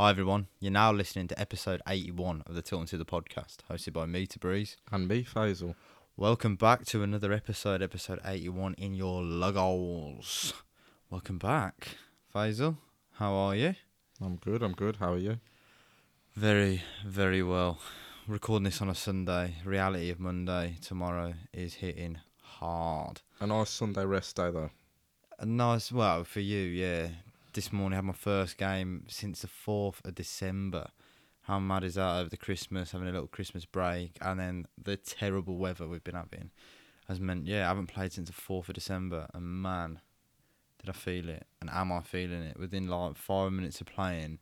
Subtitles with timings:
[0.00, 3.94] Hi everyone, you're now listening to episode 81 of the Tilton Two the podcast, hosted
[3.94, 4.76] by me, to Breeze.
[4.92, 5.74] And me, Faisal.
[6.16, 10.52] Welcome back to another episode, episode 81 in your luggols.
[11.10, 11.96] Welcome back,
[12.32, 12.76] Faisal.
[13.14, 13.74] How are you?
[14.20, 14.98] I'm good, I'm good.
[15.00, 15.40] How are you?
[16.36, 17.80] Very, very well.
[18.28, 19.56] Recording this on a Sunday.
[19.64, 23.22] Reality of Monday tomorrow is hitting hard.
[23.40, 24.70] A nice Sunday rest day, though.
[25.40, 27.08] A nice, well, for you, yeah.
[27.58, 30.90] This morning I had my first game since the 4th of December.
[31.40, 34.96] How mad is that over the Christmas, having a little Christmas break, and then the
[34.96, 36.52] terrible weather we've been having
[37.08, 39.98] has meant, yeah, I haven't played since the 4th of December, and man,
[40.78, 42.60] did I feel it, and am I feeling it?
[42.60, 44.38] Within like five minutes of playing,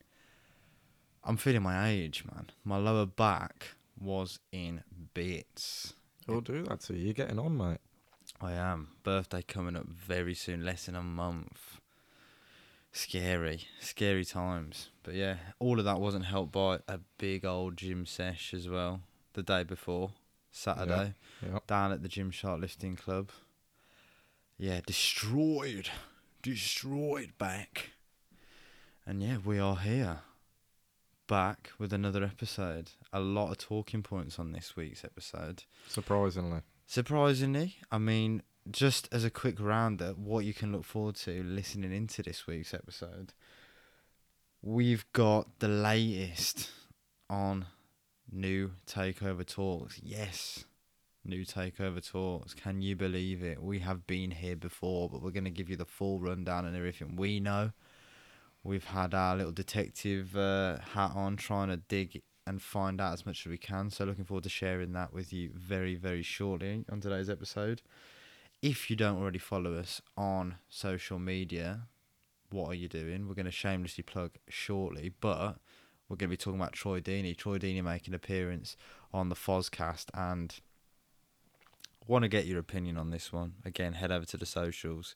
[1.25, 2.51] I'm feeling my age, man.
[2.65, 4.83] My lower back was in
[5.15, 5.95] bits.
[6.29, 7.07] It'll do that to you.
[7.07, 7.79] You're getting on, mate.
[8.43, 8.89] I am.
[9.05, 11.76] Birthday coming up very soon, less than a month.
[12.97, 14.89] Scary, scary times.
[15.03, 19.03] But yeah, all of that wasn't helped by a big old gym sesh as well.
[19.35, 20.13] The day before,
[20.51, 21.59] Saturday, Yeah.
[21.67, 23.29] down at the Gymshark Lifting Club.
[24.57, 25.91] Yeah, destroyed,
[26.41, 27.91] destroyed back.
[29.05, 30.21] And yeah, we are here,
[31.27, 32.93] back with another episode.
[33.13, 35.65] A lot of talking points on this week's episode.
[35.87, 36.63] Surprisingly.
[36.87, 41.93] Surprisingly, I mean, just as a quick roundup, what you can look forward to listening
[41.93, 43.33] into this week's episode,
[44.63, 46.71] we've got the latest
[47.31, 47.67] on
[48.31, 50.01] new takeover talks.
[50.03, 50.65] Yes,
[51.25, 52.55] new takeover talks.
[52.55, 53.63] Can you believe it?
[53.63, 56.77] We have been here before, but we're going to give you the full rundown and
[56.77, 57.73] everything we know.
[58.65, 63.27] We've had our little detective uh, hat on, trying to dig and find out as
[63.27, 63.91] much as we can.
[63.91, 67.83] So looking forward to sharing that with you very, very shortly on today's episode.
[68.63, 71.83] If you don't already follow us on social media,
[72.51, 73.29] what are you doing?
[73.29, 75.59] We're going to shamelessly plug shortly, but
[76.09, 77.37] we're going to be talking about Troy Deeney.
[77.37, 78.77] Troy Deeney making an appearance
[79.13, 80.55] on the Fozcast and
[82.07, 83.55] want to get your opinion on this one.
[83.65, 85.15] Again, head over to the socials.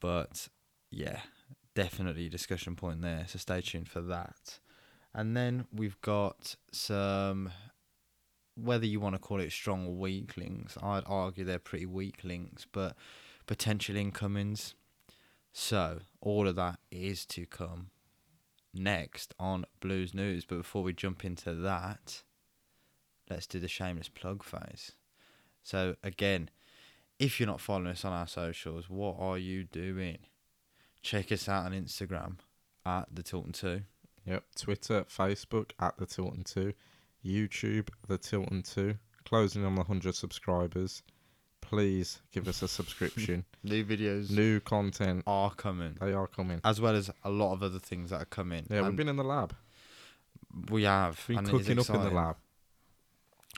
[0.00, 0.48] But
[0.90, 1.20] yeah,
[1.74, 3.24] definitely a discussion point there.
[3.28, 4.58] So stay tuned for that.
[5.14, 7.50] And then we've got some,
[8.56, 12.24] whether you want to call it strong or weak links, I'd argue they're pretty weak
[12.24, 12.96] links, but
[13.46, 14.74] potential incomings.
[15.52, 17.90] So all of that is to come
[18.72, 20.44] next on Blues News.
[20.44, 22.22] But before we jump into that,
[23.30, 24.92] let's do the shameless plug phase.
[25.62, 26.50] So again,
[27.18, 30.18] if you're not following us on our socials, what are you doing?
[31.02, 32.38] Check us out on Instagram
[32.84, 33.82] at the Tilton Two.
[34.26, 34.44] Yep.
[34.56, 36.72] Twitter, Facebook, at the Tilton 2.
[37.24, 38.94] YouTube, the Tilton 2.
[39.24, 41.02] Closing on the 100 subscribers.
[41.60, 43.44] Please give us a subscription.
[43.64, 45.22] New videos New content.
[45.26, 46.60] are coming, They are coming.
[46.62, 48.66] as well as a lot of other things that are coming.
[48.70, 49.54] Yeah, we've And been in the lab.
[50.70, 52.16] we have Been and it is cooking up in the exciting.
[52.16, 52.36] lab.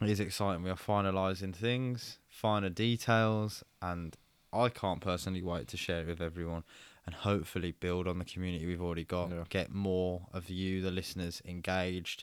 [0.03, 0.62] It is exciting.
[0.62, 4.16] We are finalising things, finer details, and
[4.53, 6.62] I can't personally wait to share it with everyone
[7.06, 9.31] and hopefully build on the community we've already got.
[9.31, 9.44] Yeah.
[9.49, 12.22] Get more of you, the listeners, engaged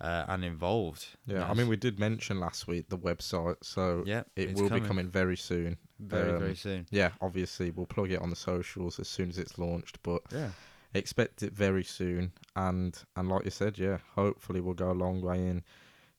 [0.00, 1.06] uh, and involved.
[1.26, 4.80] Yeah, I mean, we did mention last week the website, so yeah, it will be
[4.80, 5.76] coming very soon.
[5.98, 6.86] very, um, very soon.
[6.90, 10.50] Yeah, obviously, we'll plug it on the socials as soon as it's launched, but Yeah.
[10.94, 12.32] expect it very soon.
[12.54, 15.62] And and like you said, yeah, hopefully we'll go a long way in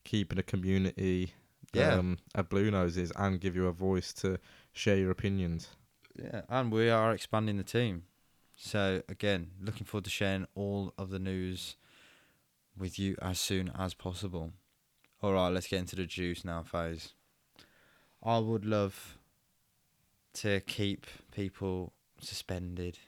[0.04, 1.32] keeping a community
[1.72, 1.94] Yeah.
[1.94, 4.38] um, of blue noses and give you a voice to
[4.72, 5.68] share your opinions.
[6.16, 8.04] Yeah, and we are expanding the team.
[8.56, 11.76] So again, looking forward to sharing all of the news
[12.80, 14.52] with you as soon as possible.
[15.22, 17.14] All right, let's get into the juice now, Faze.
[18.24, 19.18] I would love
[20.34, 22.98] to keep people suspended,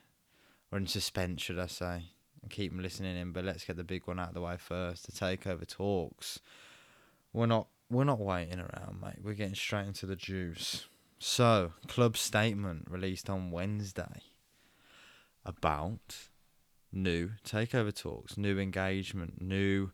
[0.70, 2.04] or in suspense, should I say,
[2.42, 3.32] and keep them listening in.
[3.32, 5.06] But let's get the big one out of the way first.
[5.06, 6.40] The takeover talks.
[7.32, 9.18] We're not we're not waiting around, mate.
[9.22, 10.86] We're getting straight into the juice.
[11.18, 14.22] So, club statement released on Wednesday
[15.44, 16.30] about
[16.92, 19.90] new takeover talks, new engagement, new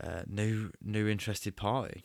[0.00, 2.04] uh, new new interested party.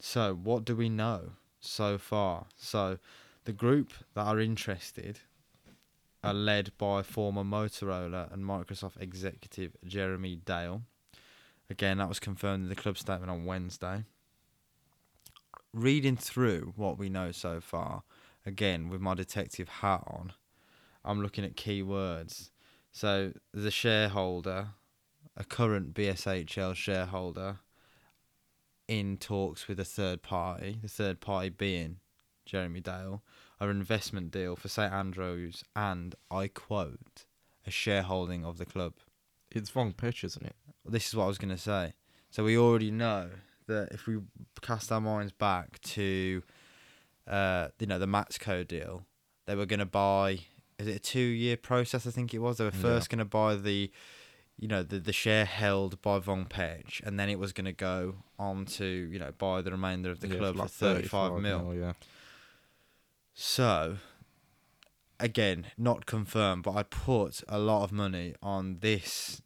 [0.00, 2.46] So, what do we know so far?
[2.56, 2.98] So,
[3.44, 5.20] the group that are interested
[6.22, 10.82] are led by former Motorola and Microsoft executive Jeremy Dale.
[11.70, 14.04] Again, that was confirmed in the club statement on Wednesday.
[15.72, 18.02] Reading through what we know so far,
[18.46, 20.32] again with my detective hat on,
[21.04, 22.50] I'm looking at keywords.
[22.92, 24.68] So the shareholder,
[25.36, 27.58] a current BSHL shareholder,
[28.88, 31.98] in talks with a third party, the third party being
[32.46, 33.22] Jeremy Dale,
[33.60, 37.26] an investment deal for St Andrews and, I quote,
[37.66, 38.94] a shareholding of the club.
[39.50, 40.56] It's wrong Pitch, isn't it?
[40.84, 41.92] This is what I was going to say.
[42.30, 43.30] So we already know
[43.66, 44.18] that if we
[44.62, 46.42] cast our minds back to,
[47.26, 49.04] uh, you know, the Maxco deal,
[49.46, 50.40] they were going to buy.
[50.78, 52.06] Is it a two-year process?
[52.06, 52.58] I think it was.
[52.58, 52.80] They were Yeah.
[52.82, 53.90] first going to buy the,
[54.56, 57.72] you know, the the share held by Vong Pech, and then it was going to
[57.72, 61.40] go on to you know buy the remainder of the Yeah, club like for thirty-five
[61.40, 61.74] mil.
[61.74, 61.92] Yeah.
[63.34, 63.98] So,
[65.20, 69.42] again, not confirmed, but I put a lot of money on this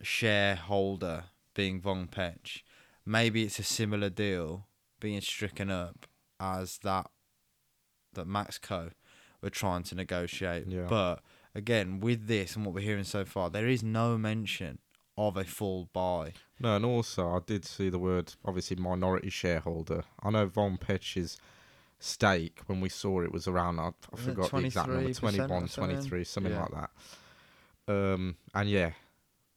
[0.00, 1.24] shareholder
[1.54, 2.62] being Vong Pech.
[3.04, 4.66] Maybe it's a similar deal
[5.00, 6.06] being stricken up
[6.40, 7.10] as that
[8.14, 8.92] that Maxco
[9.42, 10.66] were trying to negotiate.
[10.68, 10.86] Yeah.
[10.88, 11.22] But
[11.54, 14.78] again, with this and what we're hearing so far, there is no mention
[15.18, 16.32] of a full buy.
[16.58, 20.04] No, and also I did see the word obviously minority shareholder.
[20.22, 21.38] I know Vong Pech's
[21.98, 25.68] stake when we saw it was around I, I forgot the exact number 23% 21
[25.68, 25.96] something?
[25.96, 26.60] 23 something Yeah.
[26.62, 26.90] like that.
[27.88, 28.92] Um and yeah,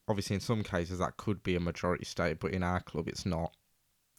[0.08, 3.26] obviously in some cases that could be a majority stake but in our club it's
[3.26, 3.52] not.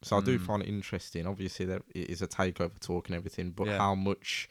[0.03, 0.43] So I do Mm.
[0.43, 1.27] find it interesting.
[1.27, 3.79] Obviously there it is a takeover talk and everything, but Yeah.
[3.79, 4.49] how much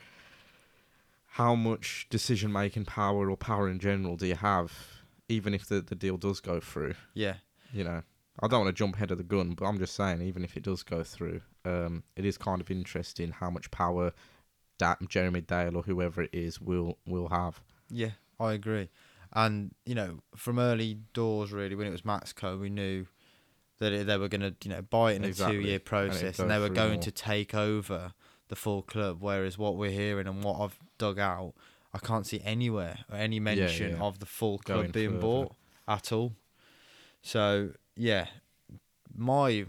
[1.35, 4.71] how much decision making power or power in general do you have
[5.27, 6.93] even if the, the deal does go through?
[7.13, 7.35] Yeah.
[7.73, 8.03] you know,
[8.39, 10.55] I don't want to jump ahead of the gun, but I'm just saying, even if
[10.55, 14.13] it does go through, um, it is kind of interesting how much power
[14.79, 17.61] that Jeremy Dale or whoever it is will will have.
[17.89, 18.89] Yeah, I agree.
[19.33, 23.07] And you know, from early doors, really, when it was Maxco, we knew
[23.79, 25.57] that it, they were going to, you know, buy it in Exactly.
[25.57, 27.01] a two-year process, go and, they were going more.
[27.03, 28.13] to take over
[28.47, 29.17] the full club.
[29.19, 31.53] Whereas what we're hearing and what I've dug out,
[31.93, 34.03] I can't see anywhere or any mention yeah.
[34.03, 35.21] of the full club Going being further.
[35.21, 35.55] bought
[35.87, 36.33] at all.
[37.21, 38.27] So yeah,
[39.15, 39.65] my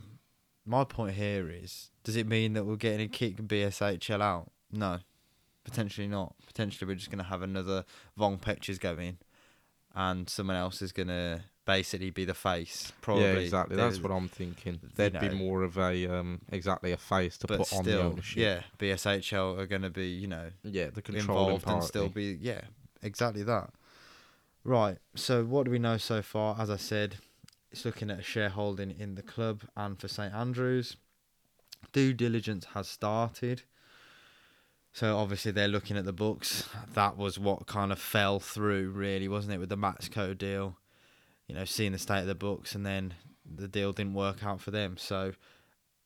[0.65, 4.51] my point here is: does it mean that we're getting a kick and BSHL out?
[4.73, 4.99] No,
[5.65, 6.35] potentially not.
[6.47, 7.85] Potentially, we're just going to have another
[8.19, 9.19] Vong Peches going,
[9.95, 12.93] and someone else is going to basically be the face.
[13.01, 13.25] Probably.
[13.25, 13.77] yeah, exactly.
[13.77, 14.81] That's what I'm thinking.
[14.83, 15.21] you There'd know.
[15.21, 18.39] be more of a um, exactly a face to put on the ownership.
[18.39, 22.61] yeah, BSHL are going to be, you know, yeah, the involved and still be yeah
[23.03, 23.71] exactly that
[24.65, 27.17] right so what do we know so far as i said
[27.71, 30.97] it's looking at a shareholding in the club and for st andrews
[31.93, 33.63] due diligence has started
[34.93, 39.29] so obviously they're looking at the books that was what kind of fell through really
[39.29, 40.77] wasn't it with the maxco deal
[41.49, 43.15] you know seeing the state of the books and then
[43.45, 45.33] the deal didn't work out for them so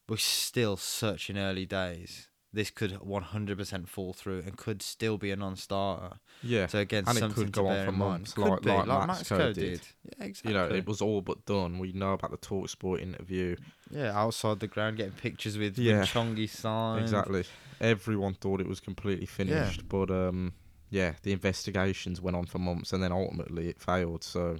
[0.08, 5.30] we're still such in early days this could 100% fall through and could still be
[5.30, 6.16] a non-starter.
[6.42, 8.70] yeah, So again, And it something could to go on for months, Could like- be,
[8.70, 9.54] like like Maxco Maxco did.
[9.54, 9.80] did.
[10.18, 10.52] Yeah, exactly.
[10.52, 11.78] you know, it was all but done.
[11.78, 13.54] We know about the Talksport interview.
[13.92, 16.02] yeah, outside the ground, getting pictures with Yeah.
[16.02, 17.02] Chongi signed.
[17.02, 17.44] Exactly.
[17.80, 19.86] Everyone thought it was completely finished, yeah.
[19.88, 20.52] but um,
[20.90, 24.24] yeah, the investigations went on for months, and then ultimately it failed.
[24.24, 24.56] So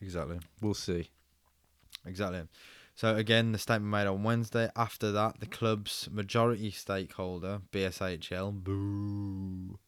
[0.00, 0.38] Exactly.
[0.60, 1.10] we'll see.
[2.06, 2.42] Exactly.
[2.94, 4.70] So again, the statement made on Wednesday.
[4.74, 9.78] After that, the club's majority stakeholder, BSHL, boo,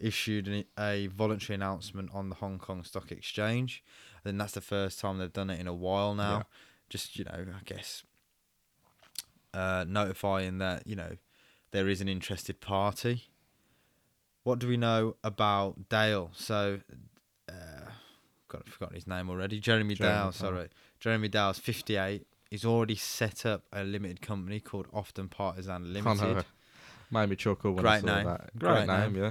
[0.00, 3.84] issued an, a voluntary announcement on the Hong Kong Stock Exchange.
[4.16, 6.38] I think that's the first time they've done it in a while now.
[6.38, 6.42] Yeah.
[6.88, 8.02] Just you know, I guess
[9.54, 11.16] uh, notifying that you know
[11.70, 13.28] there is an interested party.
[14.42, 16.30] What do we know about Dale?
[16.34, 16.80] So,
[18.50, 19.60] uh, got forgotten his name already.
[19.60, 20.22] Jeremy, Jeremy.
[20.24, 20.32] Dale.
[20.32, 20.68] Sorry,
[21.00, 22.26] Jeremy Dale's fifty-eight.
[22.50, 26.44] He's already set up a limited company called Often Partisan Limited.
[27.10, 28.26] Made me chuckle when I Great saw name.
[28.26, 28.58] that.
[28.58, 29.30] Great Great, name, yeah.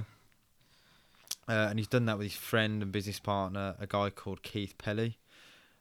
[1.48, 4.76] Uh, and he's done that with his friend and business partner, a guy called Keith
[4.78, 5.18] Pelley.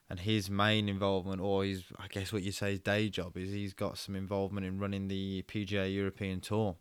[0.09, 3.51] And his main involvement, or his, I guess what you say, his day job, is
[3.51, 6.77] he's got some involvement in running the PGA European Tour.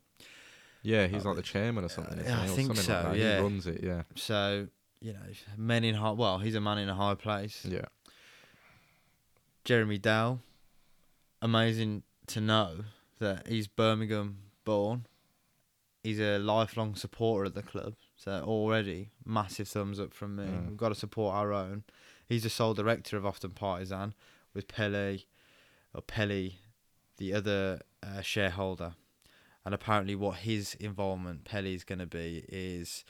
[0.82, 2.18] Yeah, he's like the chairman or something.
[2.20, 2.46] isn't I?
[2.46, 3.16] Think something so, Like that.
[3.18, 3.36] yeah.
[3.38, 4.02] He runs it, yeah.
[4.14, 4.68] So,
[5.00, 5.20] you know,
[5.56, 7.66] men in high, well, he's a man in a high place.
[7.68, 7.86] Yeah.
[9.64, 10.40] Jeremy Dow,
[11.42, 12.84] amazing to know
[13.18, 15.06] that he's Birmingham born.
[16.02, 17.94] He's a lifelong supporter of the club.
[18.16, 20.44] So already massive thumbs up from me.
[20.44, 20.68] Mm.
[20.68, 21.84] We've got to support our own.
[22.26, 24.14] He's the sole director of Often Partisan
[24.54, 25.18] with Pele
[25.94, 26.58] or Pelley,
[27.18, 28.94] the other uh, shareholder.
[29.64, 33.04] And apparently what his involvement, Pelley's going to be, is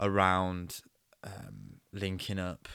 [0.00, 0.80] around
[1.24, 2.68] um, linking up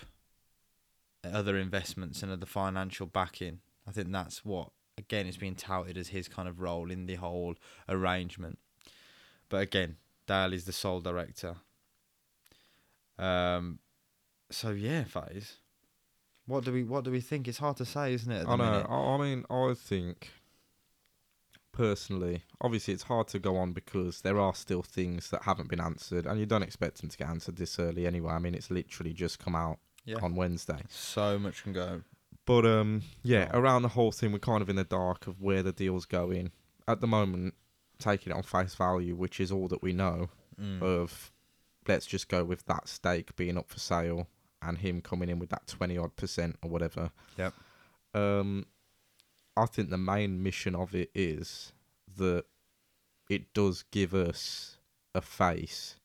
[1.24, 3.60] other investments and other financial backing.
[3.88, 7.16] I think that's what again is being touted as his kind of role in the
[7.16, 7.56] whole
[7.90, 8.60] arrangement.
[9.50, 9.98] But again,
[10.28, 11.56] Dale is the sole director.
[13.18, 13.80] Um,
[14.50, 15.58] so yeah, phase.
[16.48, 17.48] What do we what do we think?
[17.48, 18.46] It's hard to say, isn't it?
[18.48, 18.72] I know.
[18.72, 18.88] minute?
[18.90, 20.32] I, I mean, I think
[21.76, 25.82] personally, obviously, it's hard to go on because there are still things that haven't been
[25.82, 28.32] answered, and you don't expect them to get answered this early anyway.
[28.34, 30.18] I mean, it's literally just come out Yeah.
[30.22, 30.82] on Wednesday.
[30.90, 32.02] So much can go.
[32.46, 33.60] But um, yeah, Oh.
[33.60, 36.52] around the whole thing, we're kind of in the dark of where the deal's going
[36.88, 37.54] at the moment.
[37.98, 40.30] Taking it on face value, which is all that we know
[40.62, 40.82] Mm.
[40.82, 41.32] of.
[41.88, 44.28] Let's just go with that stake being up for sale
[44.62, 47.12] and him coming in with that twenty odd percent or whatever.
[47.38, 47.54] Yep.
[48.14, 48.66] Um,
[49.58, 51.72] I think the main mission of it is
[52.18, 52.46] that
[53.30, 54.78] it does give us
[55.14, 55.96] a face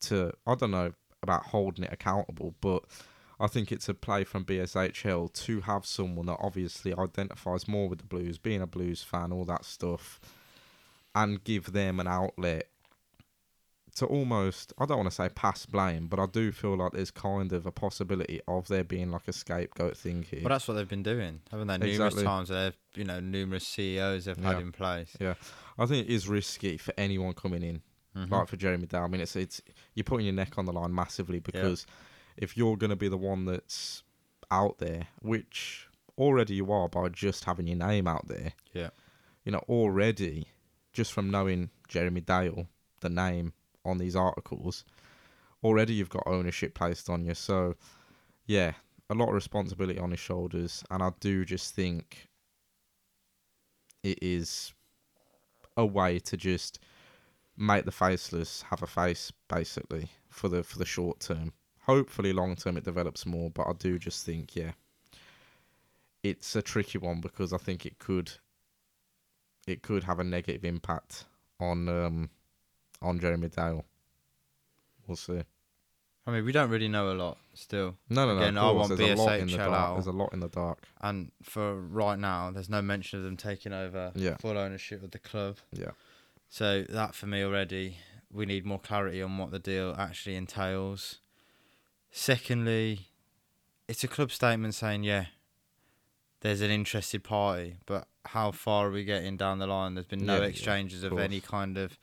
[0.00, 2.84] to I don't know about holding it accountable, but
[3.40, 8.00] I think it's a play from BSHL to have someone that obviously identifies more with
[8.00, 10.20] the Blues, being a Blues fan, all that stuff,
[11.14, 12.68] and give them an outlet
[13.98, 17.10] to almost I don't want to say pass blame, but I do feel like there's
[17.10, 20.40] kind of a possibility of there being like a scapegoat thing here.
[20.42, 21.78] Well, that's what they've been doing, haven't they?
[21.78, 22.24] Numerous Exactly.
[22.24, 25.16] times they've, you know, numerous CEOs they've had in place.
[25.20, 25.34] Yeah,
[25.78, 27.82] I think it is risky for anyone coming in,
[28.16, 28.30] Mhm.
[28.30, 29.04] like for Jeremy Dow.
[29.04, 29.60] I mean, it's it's
[29.94, 31.86] you're putting your neck on the line massively because
[32.36, 34.02] if you're going to be the one that's
[34.50, 38.90] out there, which already you are by just having your name out there, Yeah.
[39.44, 40.48] you know, already
[40.92, 42.68] just from knowing Jeremy Dale,
[43.00, 43.52] the name
[43.88, 44.84] on these articles,
[45.62, 47.34] already you've got ownership placed on you.
[47.34, 47.74] So,
[48.46, 48.72] yeah,
[49.10, 52.28] a lot of responsibility on his shoulders, and I do just think
[54.02, 54.72] it is
[55.76, 56.80] a way to just
[57.56, 61.52] make the faceless have a face, basically, for the for the short term.
[61.80, 64.72] Hopefully, long term it develops more, but I do just think, yeah,
[66.22, 68.32] it's a tricky one because I think it could
[69.66, 71.24] it could have a negative impact
[71.60, 72.30] on um
[73.02, 73.84] on Jeremy Dale.
[75.06, 75.42] We'll see.
[76.26, 77.96] I mean, we don't really know a lot still.
[78.10, 78.42] No, no, no.
[78.42, 79.72] Again, I want there's a lot in the dark.
[79.72, 79.94] out.
[79.94, 80.82] There's a lot in the dark.
[81.00, 84.36] And for right now, there's no mention of them taking over Yeah.
[84.36, 85.56] full ownership of the club.
[85.72, 85.92] Yeah.
[86.50, 87.96] So that for me already,
[88.30, 91.18] we need more clarity on what the deal actually entails.
[92.10, 93.06] Secondly,
[93.86, 95.26] it's a club statement saying, yeah,
[96.40, 99.94] there's an interested party, but how far are we getting down the line?
[99.94, 101.98] There's been no Yeah, yeah, exchanges of of any kind of,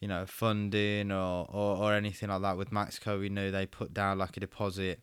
[0.00, 2.56] you know, funding or, or, or anything like that.
[2.56, 5.00] With Maxco, we knew they put down like a deposit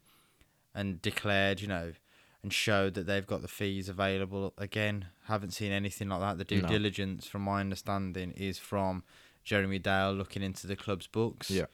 [0.76, 1.94] and declared, you know,
[2.42, 4.54] and showed that they've got the fees available.
[4.58, 6.38] Again, haven't seen anything like that.
[6.38, 6.68] The due No.
[6.68, 9.04] diligence, from my understanding, is from
[9.44, 11.50] Jeremy Dale looking into the club's books.
[11.50, 11.66] Yeah.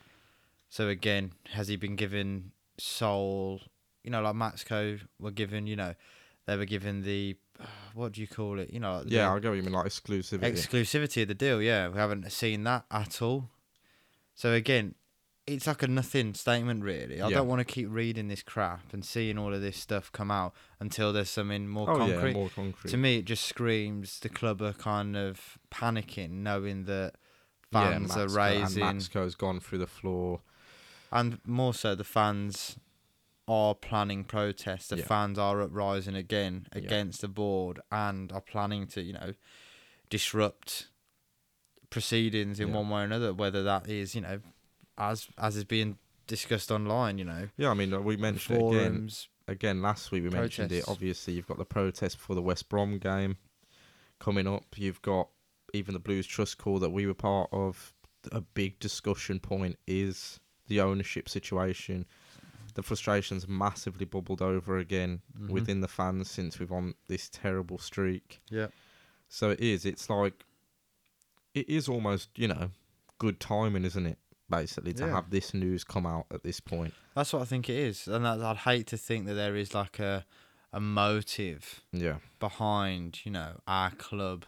[0.70, 3.62] So again, has he been given sole?
[4.04, 5.66] You know, like Maxco were given.
[5.68, 5.96] You know,
[6.46, 7.36] they were given the
[7.94, 8.72] what do you call it?
[8.74, 10.42] You know, the Yeah, I get what you mean, like exclusivity.
[10.42, 11.62] exclusivity of the deal.
[11.62, 13.50] Yeah, we haven't seen that at all.
[14.36, 14.96] So again,
[15.48, 17.22] it's like a nothing statement, really.
[17.22, 17.38] I Yeah.
[17.38, 20.54] don't want to keep reading this crap and seeing all of this stuff come out
[20.80, 22.28] until there's something more oh concrete.
[22.28, 22.92] yeah, more concrete.
[22.92, 27.16] To me, it just screams the club are kind of panicking, knowing that
[27.72, 30.42] Yeah, fans are raising, And Maxco's gone through the floor.
[31.12, 32.78] and more so, the fans
[33.50, 34.90] are planning protests.
[34.90, 35.06] The Yeah.
[35.06, 36.78] fans are uprising again Yeah.
[36.84, 39.34] against the board and are planning to, you know,
[40.10, 40.88] disrupt
[41.90, 42.76] proceedings in Yeah.
[42.76, 43.34] one way or another.
[43.34, 44.42] Whether that is, you know,
[44.98, 48.72] as as is being discussed online, you know, Yeah, I mean, we mentioned it again.
[48.94, 49.28] forums.
[49.48, 50.86] Again, last week we mentioned it.
[50.88, 53.38] Obviously, you've got the protest for the West Brom game
[54.20, 54.78] coming up.
[54.78, 55.30] You've got
[55.74, 57.94] even the Blues Trust call that we were part of.
[58.32, 62.06] A big discussion point is the ownership situation.
[62.80, 65.50] The frustrations massively bubbled over again Mhm.
[65.50, 68.40] within the fans since we've on this terrible streak.
[68.50, 68.68] Yeah.
[69.28, 69.86] So it is.
[69.86, 70.46] It's like
[71.54, 72.72] it is almost you know
[73.18, 74.18] good timing, isn't it?
[74.50, 75.12] Basically, to Yeah.
[75.12, 76.94] have this news come out at this point.
[77.16, 79.74] That's what I think it is, and that, I'd hate to think that there is
[79.74, 80.26] like a
[80.72, 82.20] a motive Yeah.
[82.40, 84.46] behind, you know, our club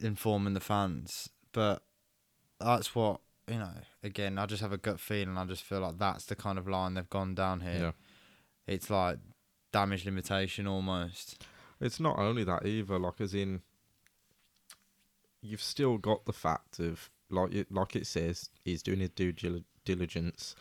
[0.00, 1.30] informing the fans.
[1.52, 1.82] But
[2.58, 3.70] that's what, you know,
[4.02, 5.36] again, I just have a gut feeling.
[5.36, 7.78] I just feel like that's the kind of line they've gone down here.
[7.78, 7.92] Yeah.
[8.66, 9.18] It's like
[9.72, 11.44] damage limitation almost.
[11.80, 12.98] It's not only that either.
[12.98, 13.60] Like, as in,
[15.40, 19.32] you've still got the fact of like it, like it says, he's doing his due
[19.32, 20.54] dil- diligence.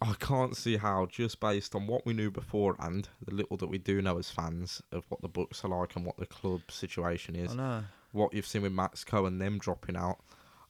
[0.00, 3.78] I can't see how, just based on what we knew beforehand, the little that we
[3.78, 7.34] do know as fans of what the books are like and what the club situation
[7.36, 7.84] is, I know.
[8.12, 10.18] what you've seen with Maxco and them dropping out.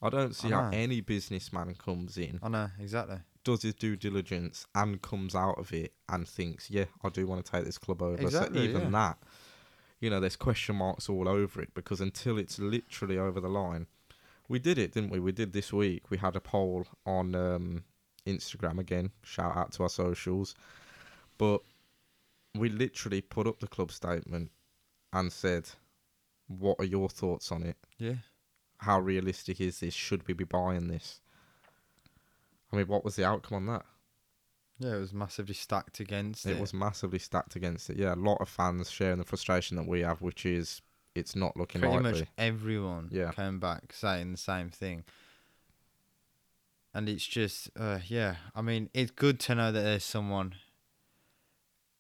[0.04, 0.76] I don't see I how know.
[0.76, 3.16] any businessman comes in, I know, exactly.
[3.42, 7.44] does his due diligence, and comes out of it and thinks, "Yeah, I do want
[7.44, 8.90] to take this club over." Exactly, so even yeah.
[8.90, 9.18] that,
[10.00, 13.86] you know, there's question marks all over it because until it's literally over the line,
[14.48, 15.20] we did it, didn't we?
[15.20, 16.10] We did this week.
[16.10, 17.84] We had a poll on um,
[18.26, 19.10] Instagram again.
[19.22, 20.54] Shout out to our socials,
[21.38, 21.62] but
[22.54, 24.50] we literally put up the club statement
[25.14, 25.70] and said,
[26.46, 27.76] "What are your thoughts on it?
[27.98, 28.16] Yeah.
[28.84, 29.94] How realistic is this?
[29.94, 31.20] Should we be buying this?"
[32.72, 33.84] I mean, what was the outcome on that?
[34.78, 36.56] Yeah, it was massively stacked against it.
[36.56, 37.96] It was massively stacked against it.
[37.96, 40.82] Yeah, a lot of fans sharing the frustration that we have, which is
[41.14, 42.20] it's not looking pretty likely.
[42.20, 43.30] much everyone Yeah.
[43.30, 45.04] came back saying the same thing.
[46.92, 48.36] And it's just, uh, yeah.
[48.54, 50.56] I mean, it's good to know that there's someone,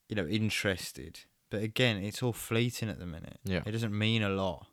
[0.08, 1.20] you know, interested.
[1.50, 3.38] But again, it's all fleeting at the minute.
[3.44, 3.62] Yeah.
[3.66, 4.66] It doesn't mean a lot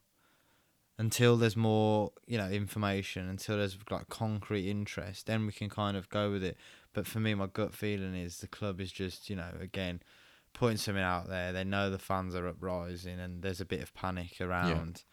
[1.01, 3.27] until there's more, you know, information.
[3.27, 6.57] Until there's like concrete interest, then we can kind of go with it.
[6.93, 10.03] But for me, my gut feeling is the club is just, you know, again,
[10.53, 11.51] putting something out there.
[11.51, 15.03] They know the fans are uprising, and there's a bit of panic around.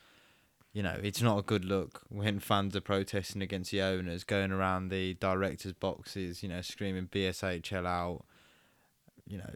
[0.75, 4.52] You know, it's not a good look when fans are protesting against the owners, going
[4.52, 8.26] around the directors' boxes, you know, screaming BSHL out.
[9.26, 9.54] You know,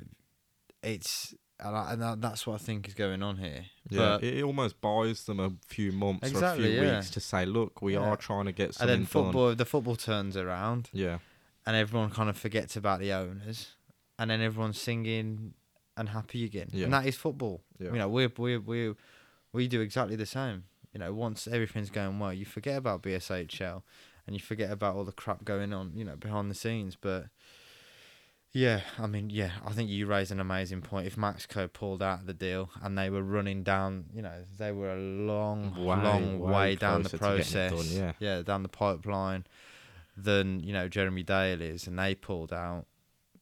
[0.83, 1.35] it's
[1.65, 3.67] and, I, and that's what I think is going on here.
[3.89, 6.97] Yeah, But- it, almost buys them a few months Exactly, or a few yeah.
[6.97, 8.01] weeks to say, look, we Yeah.
[8.01, 10.91] are trying to get Something and then football, the football turns around.
[10.93, 11.19] Yeah,
[11.67, 13.73] and everyone kind of forgets about the owners,
[14.19, 15.55] and then everyone's singing
[15.97, 16.69] and happy again.
[16.73, 16.85] Yeah.
[16.85, 17.63] And that is football.
[17.79, 17.93] Yeah.
[17.93, 18.95] You know, we we we
[19.53, 20.65] we do exactly the same.
[20.93, 23.83] You know, once everything's going well, you forget about BSHL,
[24.27, 25.93] and you forget about all the crap going on.
[25.95, 26.97] You know, behind the scenes.
[27.01, 27.27] But
[28.55, 31.07] yeah, I mean, yeah, I think you raise an amazing point.
[31.07, 34.73] If Maxco pulled out of the deal and they were running down, you know, they
[34.73, 37.99] were a long, Way, long way way down the closer to getting it process.
[37.99, 38.43] done, yeah.
[38.43, 39.47] down the pipeline
[40.17, 42.87] than you know Jeremy Dale is, and they pulled out.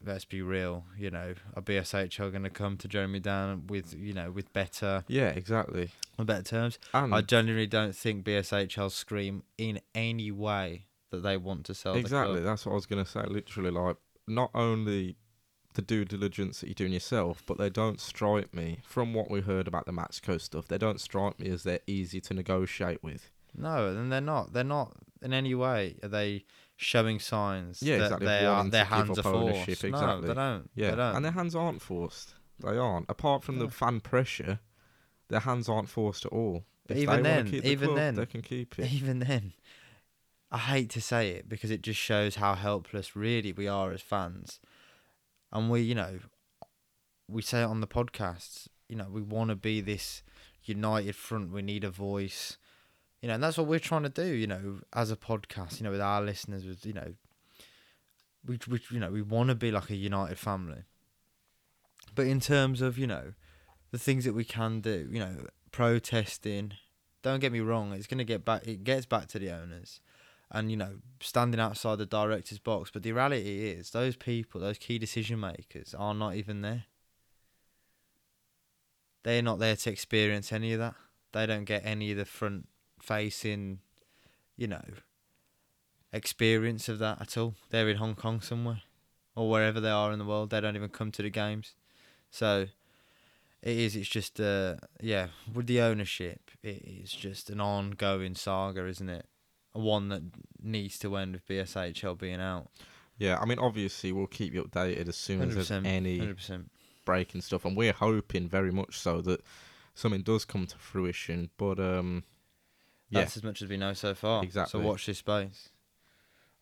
[0.03, 3.95] Let's be real, you know, a BSH are going to come to Jeremy Down with
[3.95, 5.91] you know with better yeah, exactly.
[6.19, 6.79] on better terms?
[6.95, 11.97] And I genuinely don't think BSHL scream in any way that they want to sell
[11.97, 13.25] exactly, that's what I was gonna say.
[13.27, 13.97] Literally, like
[14.31, 15.17] not only
[15.75, 19.41] the due diligence that you're doing yourself, but they don't strike me from what we
[19.41, 20.67] heard about the Maxco stuff.
[20.67, 23.31] They don't strike me as they're easy to negotiate with.
[23.57, 24.53] No, and they're not.
[24.53, 25.97] They're not in any way.
[26.03, 26.45] Are they
[26.77, 29.85] showing signs Yeah, that exactly, they are their hands are forced?
[29.85, 30.71] No, they don't.
[30.75, 31.17] Yeah, they don't.
[31.17, 32.35] and their hands aren't forced.
[32.59, 33.07] They aren't.
[33.09, 33.67] Apart from Yeah.
[33.67, 34.61] the fan pressure,
[35.29, 36.65] their hands aren't forced at all.
[36.89, 38.93] If even then- the even club, then- they can keep it.
[38.93, 39.53] even then,
[40.53, 44.01] I hate to say it because it just shows how helpless really we are as
[44.01, 44.59] fans.
[45.53, 46.19] And we, you know,
[47.29, 50.23] we say it on the podcasts, you know, we want to be this
[50.65, 51.53] united front.
[51.53, 52.57] We need a voice,
[53.23, 55.85] you know, and that's what we're trying to do, you know, as a podcast, you
[55.85, 57.15] know, with our listeners, with, you know,
[58.45, 60.83] we, we you know, we want to be like a united family.
[62.17, 63.35] But in terms of, you know,
[63.93, 66.73] the things that we can do, you know, protesting,
[67.23, 70.01] don't get me wrong, it's going to get back, it gets back to the owners
[70.51, 72.91] and, you know, standing outside the director's box.
[72.93, 76.85] But the reality is, those people, those key decision makers, are not even there.
[79.23, 80.95] They're not there to experience any of that.
[81.33, 82.69] They don't get any of the front
[83.01, 83.81] facing,
[84.57, 84.83] you know,
[86.13, 87.55] experience of that at all.
[87.71, 88.83] They're in Hong Kong somewhere
[89.37, 90.51] or wherever they are in the world.
[90.51, 91.75] They don't even come to the games.
[92.31, 92.67] So
[93.63, 93.97] it is.
[93.97, 95.29] It's just uh yeah.
[95.53, 99.27] With the ownership, it is just an ongoing saga, isn't it?
[99.73, 100.23] One that
[100.63, 102.69] needs to end with BSHL being out.
[103.19, 106.71] Yeah, I mean, obviously, we'll keep you updated as soon as there's any Hundred percent.
[107.05, 109.43] breaking stuff, and we're hoping very much so that
[109.95, 111.51] something does come to fruition.
[111.59, 112.25] But um,
[113.11, 114.43] yeah, That's as much as we know so far.
[114.43, 114.81] Exactly.
[114.81, 115.69] So watch this space.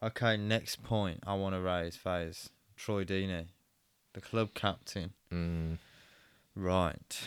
[0.02, 2.50] Okay, next point I want to raise, Faze.
[2.76, 3.46] Troy Deeney,
[4.12, 5.12] the club captain.
[5.32, 5.78] mm,
[6.54, 7.20] Right.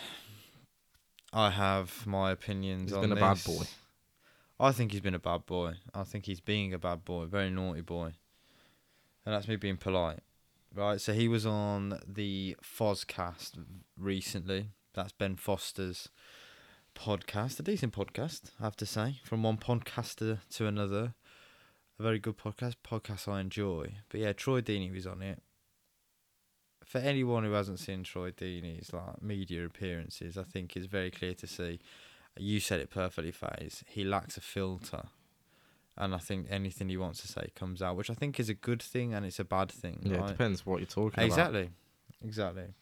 [1.34, 3.63] I have my opinions He's on been a bad boy.
[4.62, 5.74] I think he's been a bad boy.
[5.91, 8.13] I think he's being a bad boy, very naughty boy.
[9.26, 10.19] And that's me being polite.
[10.74, 13.54] Right, so he was on the Fozcast
[13.97, 14.67] recently.
[14.93, 16.10] That's Ben Foster's
[16.95, 17.60] podcast.
[17.60, 19.19] A decent podcast, I have to say.
[19.24, 21.15] From one podcaster to another.
[22.00, 22.76] A very good podcast.
[22.88, 23.95] Podcast I enjoy.
[24.10, 25.41] But yeah, Troy Deeney was on it.
[26.86, 31.34] For anyone who hasn't seen Troy Deeney's like media appearances, I think it's very clear
[31.34, 31.80] to see.
[32.38, 33.84] You said it perfectly, Faze.
[33.88, 35.04] He lacks a filter.
[35.98, 38.54] And I think anything he wants to say comes out, which I think is a
[38.54, 40.00] good thing and it's a bad thing.
[40.04, 41.26] yeah, it depends what you're talking about.
[41.26, 41.70] Exactly,
[42.24, 42.74] exactly.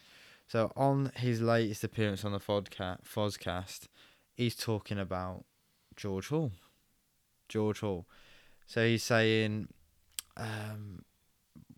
[0.48, 3.88] So on his latest appearance on the Fodca- Fozcast,
[4.36, 5.46] he's talking about
[5.96, 6.52] George Hall.
[7.50, 8.06] George Hall.
[8.68, 9.68] So he's saying,
[10.38, 11.04] um,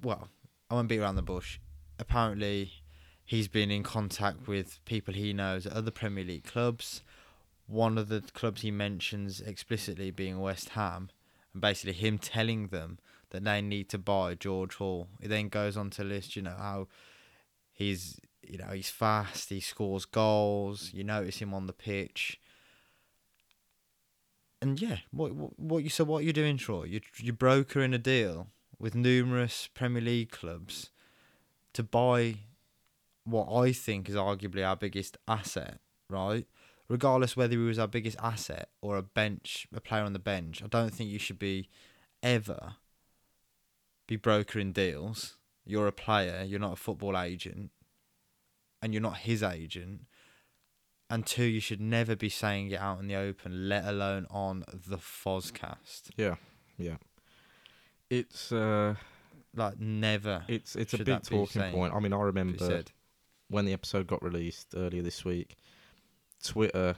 [0.02, 0.28] well,
[0.70, 1.60] I won't beat around the bush.
[1.98, 2.72] Apparently,
[3.24, 7.02] he's been in contact with people he knows at other Premier League clubs.
[7.72, 11.10] One of the clubs he mentions explicitly being West Ham,
[11.54, 15.08] and basically him telling them that they need to buy George Hall.
[15.22, 16.88] He then goes on to list, you know, how
[17.72, 20.92] he's, you know, he's fast, he scores goals.
[20.94, 22.42] You notice him on the pitch.
[24.62, 26.84] And yeah, what what, what you so what you're doing, Troy?
[26.84, 30.90] You you broker in a deal with numerous Premier League clubs
[31.74, 32.36] to buy
[33.24, 35.80] what I think is arguably our biggest asset,
[36.10, 36.46] right?
[36.92, 40.62] Regardless whether he was our biggest asset or a bench, a player on the bench,
[40.62, 41.70] I don't think you should be
[42.22, 42.76] ever
[44.08, 45.38] be brokering deals.
[45.66, 47.72] You're a player, you're not a football agent,
[48.82, 50.02] and you're not his agent.
[51.10, 54.66] And two, you should never be saying it out in the open, let alone on
[54.74, 56.10] the Fozcast.
[56.18, 56.36] Yeah,
[56.78, 56.98] yeah.
[58.10, 58.96] It's uh,
[59.56, 60.44] Like never.
[60.50, 61.94] it's it's a big talking point.
[61.94, 62.84] I mean, I remember
[63.48, 65.56] when the episode got released earlier this week,
[66.42, 66.96] Twitter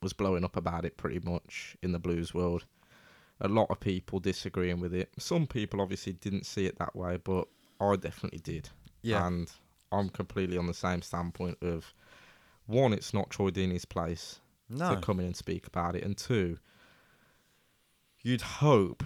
[0.00, 2.64] was blowing up about it pretty much in the blues world.
[3.40, 5.10] A lot of people disagreeing with it.
[5.18, 7.48] Some people obviously didn't see it that way, but
[7.80, 8.68] I definitely did.
[9.02, 9.26] Yeah.
[9.26, 9.50] And
[9.90, 11.92] I'm completely on the same standpoint of
[12.66, 14.94] one, it's not Troy Deeney's place no.
[14.94, 16.58] to come in and speak about it, and two,
[18.22, 19.02] you'd hope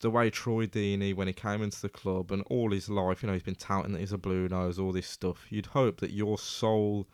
[0.00, 3.26] the way Troy Deeney, when he came into the club and all his life, you
[3.26, 5.46] know, he's been touting that he's a blue nose, all this stuff.
[5.50, 7.06] You'd hope that your sole,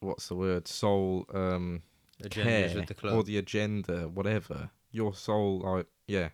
[0.00, 1.82] what's the word, sole um,
[2.22, 6.28] Agendas care with the or the agenda, whatever, your sole like yeah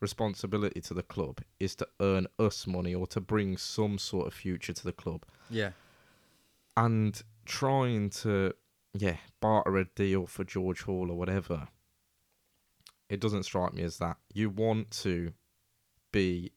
[0.00, 4.32] responsibility to the club is to earn us money or to bring some sort of
[4.32, 5.24] future to the club.
[5.50, 5.70] Yeah.
[6.76, 8.54] and trying to
[8.94, 11.68] yeah barter a deal for George Hall or whatever
[13.10, 14.16] it doesn't strike me as that.
[14.32, 15.32] You want to
[16.12, 16.52] be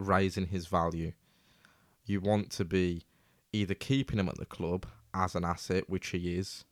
[0.00, 1.12] raising his value.
[2.06, 3.02] You want to be
[3.52, 6.64] either keeping him at the club as an asset which he is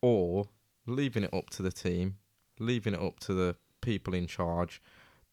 [0.00, 0.46] or
[0.86, 2.16] leaving it up to the team
[2.58, 4.80] leaving it up to the people in charge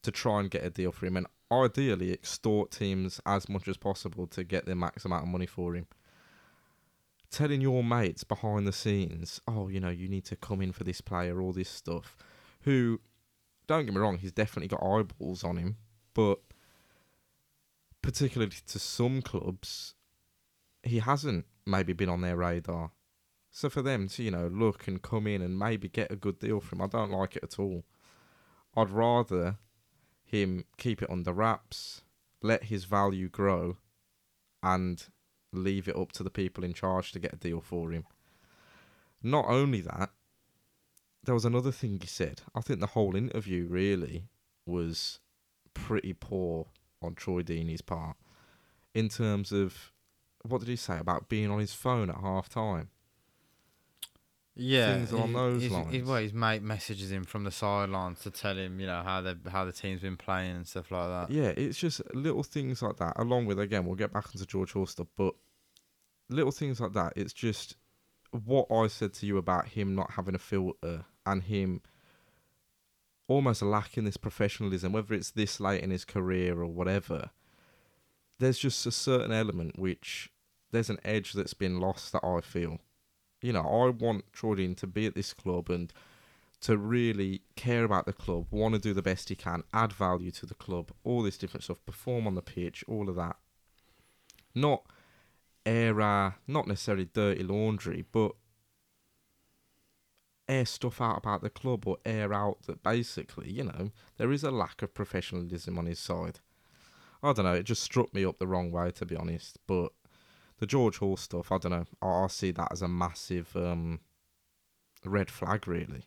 [0.02, 3.76] to try and get a deal for him and ideally extort teams as much as
[3.76, 5.86] possible to get the max amount of money for him.
[7.30, 10.84] Telling your mates behind the scenes, oh, you know, you need to come in for
[10.84, 12.16] this player, all this stuff,
[12.62, 13.00] who,
[13.66, 15.76] don't get me wrong, he's definitely got eyeballs on him,
[16.14, 16.40] but
[18.02, 19.94] particularly to some clubs,
[20.82, 22.92] he hasn't maybe been on their radar.
[23.50, 26.38] So for them to, you know, look and come in and maybe get a good
[26.38, 27.84] deal from him, I don't like it at all.
[28.76, 29.58] I'd rather
[30.24, 32.02] him keep it under wraps,
[32.42, 33.78] let his value grow,
[34.62, 35.02] and
[35.52, 38.04] leave it up to the people in charge to get a deal for him.
[39.22, 40.10] Not only that,
[41.24, 42.42] there was another thing he said.
[42.54, 44.28] I think the whole interview really
[44.64, 45.18] was
[45.74, 46.68] pretty poor
[47.02, 48.16] on Troy Deeney's part
[48.94, 49.92] in terms of
[50.42, 52.88] what did he say about being on his phone at half time?
[54.56, 56.08] Yeah, things along he- those he's- he- lines.
[56.08, 59.38] well, his mate messages him from the sidelines to tell him, you know, how the
[59.50, 61.30] how the team's been playing and stuff like that.
[61.34, 63.14] Yeah, it's just little things like that.
[63.16, 65.34] Along with again, we'll get back into George stuff, but
[66.28, 67.12] little things like that.
[67.16, 67.76] It's just
[68.44, 71.80] what I said to you about him not having a filter and him
[73.28, 77.30] almost lacking this professionalism, whether it's this late in his career or whatever.
[78.40, 80.30] There's just a certain element which
[80.72, 82.78] there's an edge that's been lost that I feel.
[83.42, 85.92] You know, I want Jordan to be at this club and
[86.62, 90.30] to really care about the club, want to do the best he can, add value
[90.32, 93.36] to the club, all this different stuff, perform on the pitch, all of that.
[94.54, 94.82] Not
[95.64, 98.32] air, uh, not necessarily dirty laundry, but
[100.48, 104.44] air stuff out about the club or air out that basically, you know, there is
[104.44, 106.40] a lack of professionalism on his side.
[107.22, 109.92] I don't know, it just struck me up the wrong way to be honest, but
[110.58, 114.00] the George Hall stuff, I don't know, I, I see that as a massive um,
[115.04, 116.04] red flag, really.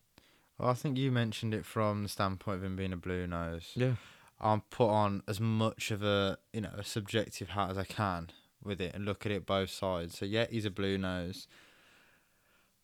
[0.58, 3.72] Well, I think you mentioned it from the standpoint of him being a blue nose.
[3.76, 3.96] Yeah.
[4.40, 8.30] I'm put on as much of a you know a subjective hat as I can
[8.64, 10.18] with it and look at it both sides.
[10.18, 11.48] So yeah, he's a blue nose.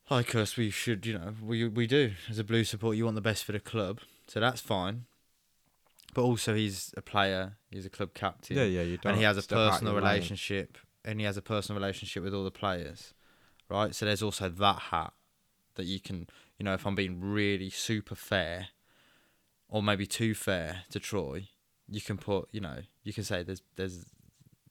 [0.10, 2.96] Like us, we should you know we we do as a blue support.
[2.96, 5.06] You want the best for the club, so that's fine.
[6.14, 7.58] But also, he's a player.
[7.70, 8.58] He's a club captain.
[8.58, 9.12] Yeah, yeah, you don't.
[9.12, 10.04] and he has a personal lane.
[10.04, 13.14] relationship and he has a personal relationship with all the players
[13.70, 15.14] right so there's also that hat
[15.76, 18.68] that you can you know if i'm being really super fair
[19.70, 21.48] or maybe too fair to troy
[21.88, 24.08] you can put you know you can say there's there's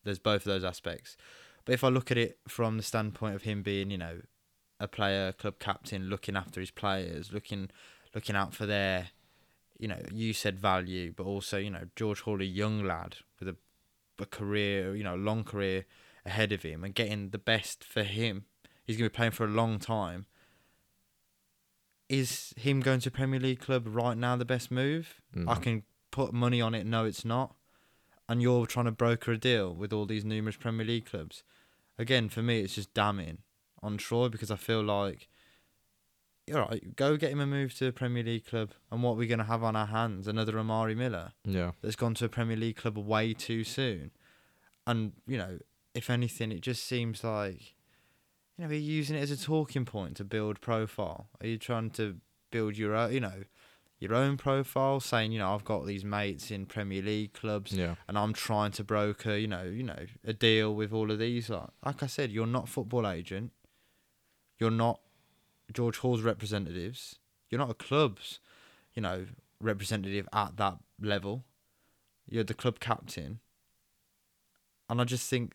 [0.04, 1.16] there's both of those aspects
[1.64, 4.20] but if i look at it from the standpoint of him being you know
[4.78, 7.70] a player club captain looking after his players looking
[8.14, 9.08] looking out for their
[9.78, 13.48] you know you said value but also you know george hall a young lad with
[13.48, 13.56] a
[14.20, 15.84] a career, you know, a long career
[16.26, 18.44] ahead of him and getting the best for him.
[18.84, 20.26] He's going to be playing for a long time.
[22.08, 25.20] Is him going to Premier League club right now the best move?
[25.34, 25.62] I mm.
[25.62, 26.86] can put money on it.
[26.86, 27.54] No, it's not.
[28.28, 31.42] And you're trying to broker a deal with all these numerous Premier League clubs.
[31.98, 33.38] Again, for me, it's just damning
[33.82, 35.28] on Troy because I feel like,
[36.54, 38.70] all right, go get him a move to a Premier League club.
[38.90, 41.72] And what we're going to have on our hands, another Amari Miller Yeah.
[41.82, 44.10] that's gone to a Premier League club way too soon.
[44.86, 45.58] And you know,
[45.94, 47.74] if anything, it just seems like,
[48.56, 51.28] you know, are you using it as a talking point to build profile?
[51.40, 52.16] Are you trying to
[52.50, 53.42] build your own, you know,
[54.00, 57.96] your own profile, saying, you know, I've got these mates in Premier League clubs, Yeah.
[58.06, 61.50] and I'm trying to broker, you know, you know, a deal with all of these.
[61.50, 63.50] Like, like I said, you're not football agent.
[64.60, 65.00] You're not
[65.72, 67.16] George Hall's representatives.
[67.50, 68.40] You're not a club's,
[68.94, 69.26] you know,
[69.60, 71.44] representative at that level.
[72.28, 73.40] You're the club captain.
[74.88, 75.54] And I just think,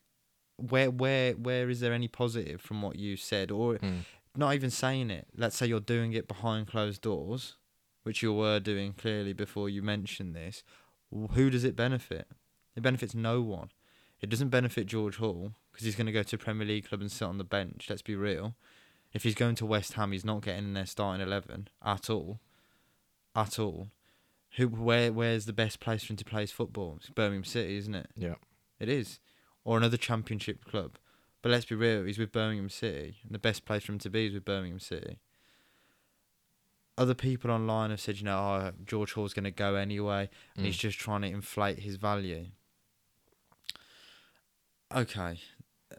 [0.57, 4.05] where, where, where is there any positive from what you said, or Mm.
[4.35, 5.27] not even saying it?
[5.35, 7.55] Let's say you're doing it behind closed doors,
[8.03, 10.63] which you were doing clearly before you mentioned this.
[11.11, 12.27] Who does it benefit?
[12.75, 13.69] It benefits no one.
[14.21, 17.01] It doesn't benefit George Hall because he's going to go to a Premier League club
[17.01, 17.87] and sit on the bench.
[17.89, 18.55] Let's be real.
[19.13, 22.39] If he's going to West Ham, he's not getting in their starting eleven at all,
[23.35, 23.89] at all.
[24.57, 26.95] Who, where, where's the best place for him to play his football?
[26.99, 28.07] It's Birmingham City, isn't it?
[28.15, 28.35] Yeah.
[28.79, 29.19] It is,
[29.63, 30.97] or another Championship club.
[31.41, 34.09] But let's be real, he's with Birmingham City, and the best place for him to
[34.09, 35.17] be is with Birmingham City.
[36.97, 40.65] Other people online have said, you know, oh, George Hall's going to go anyway, and
[40.65, 40.81] he's Mm.
[40.81, 42.47] just trying to inflate his value.
[44.95, 45.39] Okay,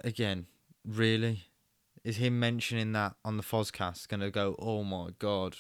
[0.05, 0.47] again,
[0.87, 1.45] really,
[2.05, 4.55] is him mentioning that on the Fozcast going to go?
[4.59, 5.57] Oh my god!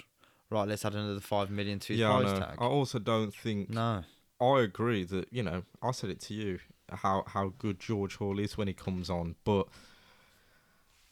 [0.50, 2.40] Right, let's add another five million to his yeah, I price know.
[2.46, 2.56] tag.
[2.58, 4.04] I also don't think No,
[4.40, 8.38] I agree that you know I said it to you how how good George Hall
[8.38, 9.66] is when he comes on, but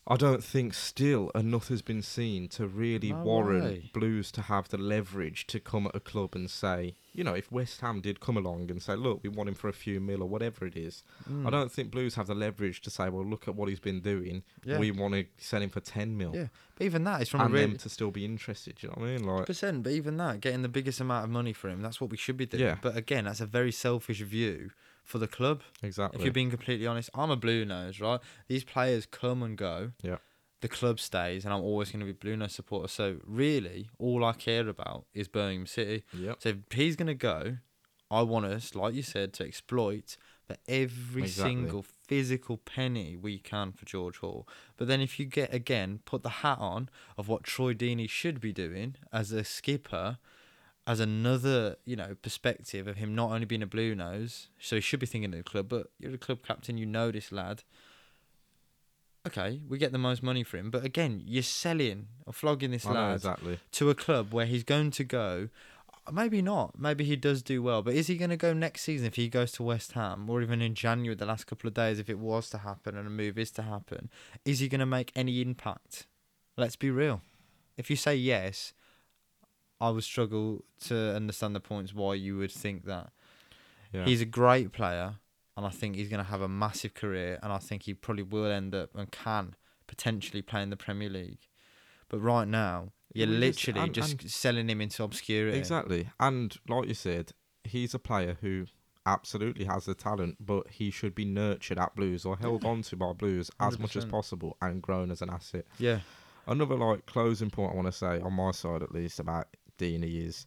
[0.05, 3.91] I don't think still enough has been seen to really No warrant way.
[3.95, 7.53] Blues to have the leverage to come at a club and say, you know, if
[7.53, 10.21] West Ham did come along and say, look, we want him for a few mil
[10.23, 11.47] or whatever it is, Mm.
[11.47, 14.01] I don't think Blues have the leverage to say, well, look at what he's been
[14.01, 14.43] doing.
[14.65, 14.79] Yeah.
[14.79, 17.51] We want to sell him for ten mil, Yeah, but even that is from and
[17.51, 18.77] a really to still be interested.
[18.77, 19.25] Do you know what I mean?
[19.25, 19.85] Like, percent.
[19.85, 22.37] But even that, getting the biggest amount of money for him, that's what we should
[22.37, 22.65] be doing.
[22.65, 22.77] Yeah.
[22.83, 24.71] But again, that's a very selfish view
[25.03, 25.63] for the club.
[25.83, 26.19] exactly.
[26.19, 28.21] If you're being completely honest, I'm a blue nose, right?
[28.49, 29.93] These players come and go.
[30.03, 30.17] Yeah.
[30.61, 32.87] The club stays, and I'm always going to be blue nose supporter.
[32.89, 36.05] So really, all I care about is Birmingham City.
[36.17, 36.37] Yep.
[36.41, 37.57] So if he's going to go,
[38.11, 41.51] I want us, like you said, to exploit for every Exactly.
[41.55, 44.47] single physical penny we can for George Hall.
[44.77, 46.89] But then if you get again put the hat on
[47.19, 50.19] of what Troy Deeney should be doing as a skipper,
[50.87, 54.83] as another you know perspective of him not only being a blue nose, so he
[54.83, 57.63] should be thinking of the club, but you're the club captain, you know this lad.
[59.25, 62.85] Okay, we get the most money for him, but again, you're selling or flogging this
[62.87, 63.61] I lad exactly.
[63.73, 65.49] to a club where he's going to go.
[66.09, 66.77] Uh, maybe not.
[66.77, 69.29] Maybe he does do well, but is he going to go next season if he
[69.29, 72.19] goes to West Ham, or even in January, the last couple of days, if it
[72.19, 74.11] was to happen and a move is to happen?
[74.45, 76.07] Is he going to make any impact?
[76.57, 77.21] Let's be real.
[77.77, 78.75] If you say yes,
[79.83, 83.11] I would struggle to understand the points why you would think that.
[83.93, 84.05] Yeah.
[84.05, 85.17] He's a great player,
[85.57, 88.23] and I think he's going to have a massive career, and I think he probably
[88.23, 89.55] will end up and can
[89.87, 91.41] potentially play in the Premier League.
[92.09, 95.59] But right now, you're Well, just- literally and- just and- selling him into obscurity.
[95.59, 96.09] Exactly.
[96.21, 97.33] And like you said,
[97.65, 98.67] he's a player who
[99.05, 102.97] absolutely has the talent, but he should be nurtured at Blues or held on to
[102.97, 105.67] by Blues as much as possible and grown as an asset.
[105.79, 106.01] Yeah.
[106.47, 110.27] Another like closing point I want to say on my side at least about Deeney
[110.27, 110.47] is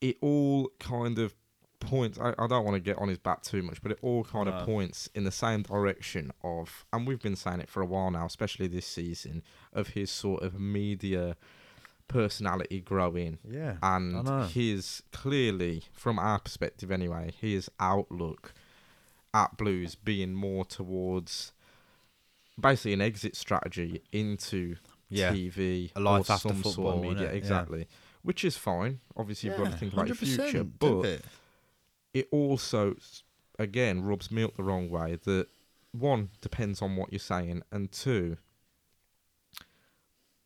[0.00, 1.34] it all kind of
[1.80, 4.24] points I, I don't want to get on his back too much, but it all
[4.24, 7.86] kind of points in the same direction of and we've been saying it for a
[7.86, 9.42] while now, especially this season,
[9.72, 11.36] of his sort of media
[12.08, 13.38] personality growing.
[13.48, 13.76] Yeah.
[13.82, 18.52] And his clearly from our perspective anyway his outlook
[19.32, 21.52] at blues being more towards
[22.58, 24.76] basically an exit strategy into
[25.08, 25.32] Yeah.
[25.32, 27.30] tv A life after some sort football, of media innit?
[27.32, 27.36] Yeah.
[27.36, 27.88] exactly
[28.22, 31.24] which is fine obviously you've got to think about your future but it.
[32.14, 32.96] it also
[33.58, 35.46] again rubs me up the wrong way that
[35.92, 38.36] one depends on what you're saying and two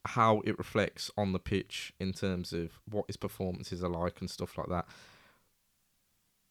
[0.04, 4.30] how it reflects on the pitch in terms of what his performances are like and
[4.30, 4.86] stuff like that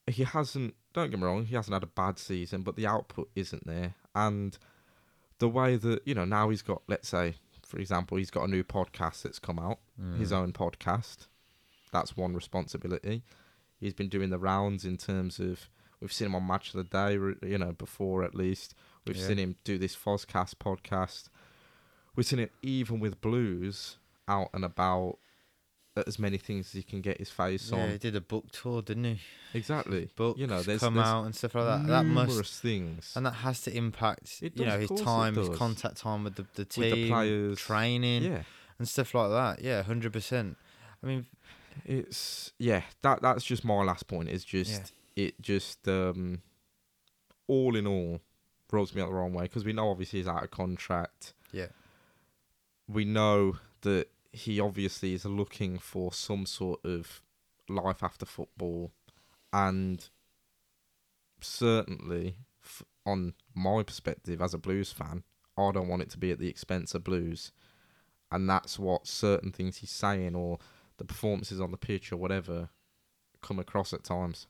[0.07, 3.29] he hasn't don't get me wrong he hasn't had a bad season but the output
[3.35, 4.57] isn't there and
[5.39, 7.35] the way that you know now he's got let's say
[7.67, 9.79] for example he's got a new podcast that's come out
[10.17, 10.35] his Mm.
[10.37, 11.27] own podcast.
[11.91, 13.23] That's one responsibility.
[13.79, 16.83] He's been doing the rounds in terms of we've seen him on Match of the
[16.83, 17.13] Day,
[17.47, 18.75] you know, before at least.
[19.05, 19.27] We've Yeah.
[19.27, 21.29] seen him do this Fozcast podcast.
[22.15, 25.17] We've seen it even with Blues out and about
[26.05, 27.91] as many things as he can get his face Yeah, on.
[27.91, 29.19] he did a book tour, didn't he?
[29.53, 30.09] Exactly.
[30.15, 31.87] Books you know, there's, come there's out and stuff like that.
[31.87, 35.35] That must numerous things and that has to impact It you does, know his time,
[35.35, 35.57] his does.
[35.57, 37.59] contact time with the the with team, the players.
[37.59, 38.43] training Yeah.
[38.79, 39.63] and stuff like that.
[39.63, 40.57] Yeah, hundred percent.
[41.03, 41.25] I mean,
[41.85, 44.29] It's yeah, that that's just my last point.
[44.29, 46.41] Is just it just um
[47.47, 48.19] all in all,
[48.71, 51.33] rubs me out the wrong way because we know obviously he's out of contract.
[51.53, 51.67] Yeah.
[52.89, 54.07] We know that
[54.37, 57.21] he obviously is looking for some sort of
[57.67, 58.91] life after football,
[59.51, 60.09] and
[61.41, 65.23] certainly, f- on my perspective as a Blues fan,
[65.57, 67.51] I don't want it to be at the expense of Blues,
[68.31, 70.59] and that's what certain things he's saying or
[70.97, 72.69] the performances on the pitch or whatever
[73.41, 74.47] come across at times.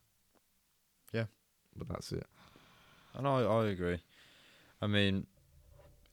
[1.13, 1.25] Yeah.
[1.75, 2.25] but that's it.
[3.13, 3.99] And I, I agree.
[4.81, 5.27] I mean,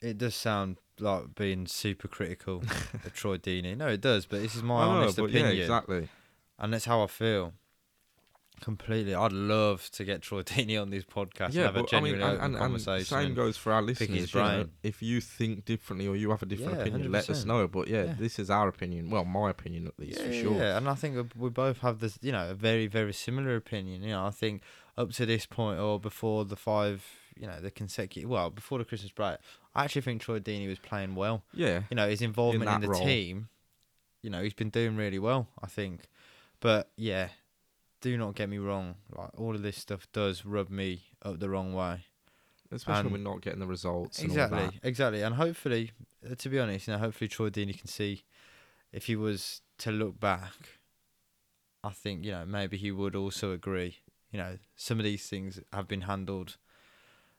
[0.00, 2.62] it does sound like being super critical
[3.04, 3.76] of Troy Deeney.
[3.76, 5.56] No, it does, but this is my I honest but opinion.
[5.56, 6.08] Yeah, exactly.
[6.58, 7.52] And that's how I feel.
[8.60, 9.14] Completely.
[9.14, 12.00] I'd love to get Troy Deeney on this podcast yeah, and have a but I
[12.00, 13.04] mean, genuine and, open and, conversation.
[13.04, 14.32] same goes for our listeners.
[14.32, 17.44] you know, if you think differently or you have a different Yeah, opinion, let us
[17.44, 17.66] know.
[17.68, 18.14] But yeah, Yeah.
[18.18, 19.10] this is our opinion.
[19.10, 20.56] Well, my opinion at least for sure.
[20.56, 24.02] yeah, and I think we both have this, you know, a very, very similar opinion.
[24.02, 24.62] You know, I think
[24.96, 27.04] up to this point or before the five,
[27.36, 29.38] you know, the consecutive, well, before the Christmas break,
[29.74, 31.42] I actually think Troy Deeney was playing well.
[31.52, 33.04] Yeah, You know, his involvement in, that the role.
[33.04, 33.48] team,
[34.22, 36.02] you know, he's been doing really well, I think.
[36.60, 37.28] But yeah,
[38.00, 38.94] do not get me wrong.
[39.10, 42.04] Like all of this stuff does rub me up the wrong way.
[42.70, 44.18] especially and- when we're not getting the results.
[44.20, 44.88] And all Exactly, that.
[44.88, 45.22] exactly.
[45.22, 45.90] And hopefully,
[46.28, 48.24] uh, to be honest, you know, hopefully Troy Deeney can see
[48.92, 50.52] if he was to look back.
[51.84, 53.98] I think you know maybe he would also agree.
[54.32, 56.56] You know, some of these things have been handled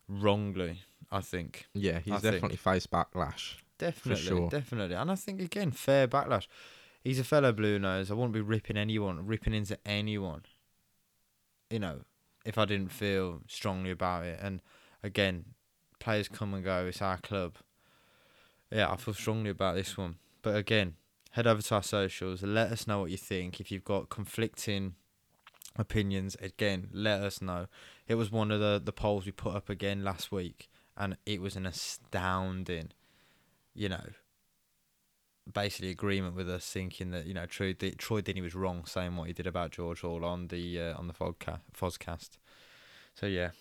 [0.08, 0.84] wrongly.
[1.12, 2.34] I think Yeah, he's I think.
[2.34, 3.56] definitely faced backlash.
[3.78, 4.50] definitely, sure.
[4.50, 6.48] definitely, and I think again fair backlash.
[7.04, 8.10] He's a fellow Blue Nose.
[8.10, 10.42] I wouldn't be ripping anyone, ripping into anyone.
[11.70, 12.02] You know,
[12.46, 14.62] if I didn't feel strongly about it, and
[15.04, 15.46] again,
[16.00, 16.86] players come and go.
[16.88, 17.58] It's our club.
[18.72, 20.16] Yeah, I feel strongly about this one.
[20.42, 20.96] But again,
[21.32, 22.42] head over to our socials.
[22.44, 23.60] And let us know what you think.
[23.60, 24.96] If you've got conflicting
[25.76, 27.68] opinions, again, let us know.
[28.08, 31.42] It was one of the the polls we put up again last week, and it
[31.42, 32.92] was an astounding,
[33.74, 34.06] you know,
[35.52, 39.28] basically agreement with us thinking that you know Troy Troy Deeney was wrong saying what
[39.28, 41.60] he did about George Hall on the uh, on the Fodcast.
[41.78, 42.38] Fozcast.
[43.14, 43.52] So yeah,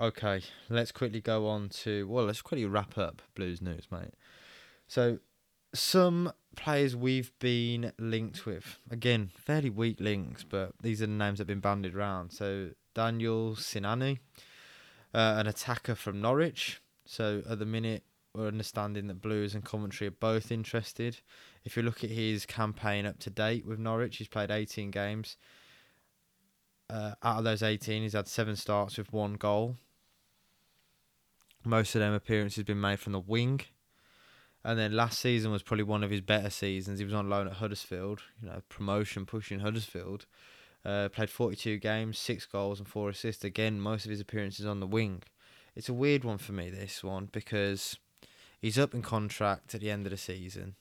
[0.00, 0.42] okay.
[0.68, 4.14] Let's quickly go on to well, let's quickly wrap up Blues news, mate.
[4.86, 5.18] So
[5.74, 11.38] some players we've been linked with again, fairly weak links, but these are the names
[11.38, 12.30] that have been banded around.
[12.30, 14.18] So Daniel Sinani,
[15.14, 16.80] uh, an attacker from Norwich.
[17.04, 21.18] So at the minute, we're understanding that Blues and Coventry are both interested.
[21.64, 25.36] If you look at his campaign up to date with Norwich, he's played 18 games.
[26.90, 29.76] Uh, out of those 18, he's had seven starts with one goal.
[31.64, 33.60] Most of them appearances have been made from the wing.
[34.64, 36.98] And then last season was probably one of his better seasons.
[36.98, 40.26] He was on loan at Huddersfield, you know, promotion pushing Huddersfield.
[40.84, 43.44] Uh, played 42 games, six goals and four assists.
[43.44, 45.22] Again, most of his appearances on the wing.
[45.74, 47.96] It's a weird one for me, this one, because
[48.60, 50.74] he's up in contract at the end of the season.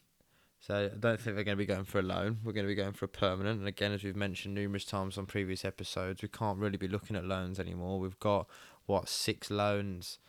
[0.60, 2.40] So I don't think we're going to be going for a loan.
[2.44, 3.60] We're going to be going for a permanent.
[3.60, 7.16] And again, as we've mentioned numerous times on previous episodes, we can't really be looking
[7.16, 8.00] at loans anymore.
[8.00, 8.48] We've got
[8.86, 10.20] what six loans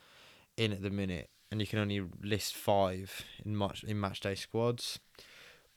[0.56, 4.34] in at the minute, and you can only list five in match in match day
[4.34, 4.98] squads.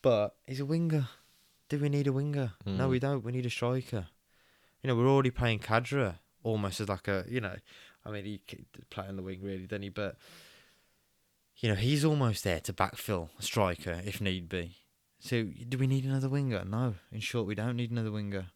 [0.02, 1.08] But he's a winger.
[1.72, 2.52] Do we need a winger?
[2.66, 2.90] No, Mm.
[2.90, 3.24] we don't.
[3.24, 4.08] We need a striker.
[4.84, 7.56] You know, we're already playing Khadra almost as like a you know,
[8.06, 9.90] I mean he could play on the wing really, didn't he?
[9.90, 10.18] But
[11.60, 14.76] you know, he's almost there to backfill a striker if need be.
[15.20, 16.66] So do we need another winger?
[16.66, 16.96] No.
[17.10, 18.48] In short, we don't need another winger.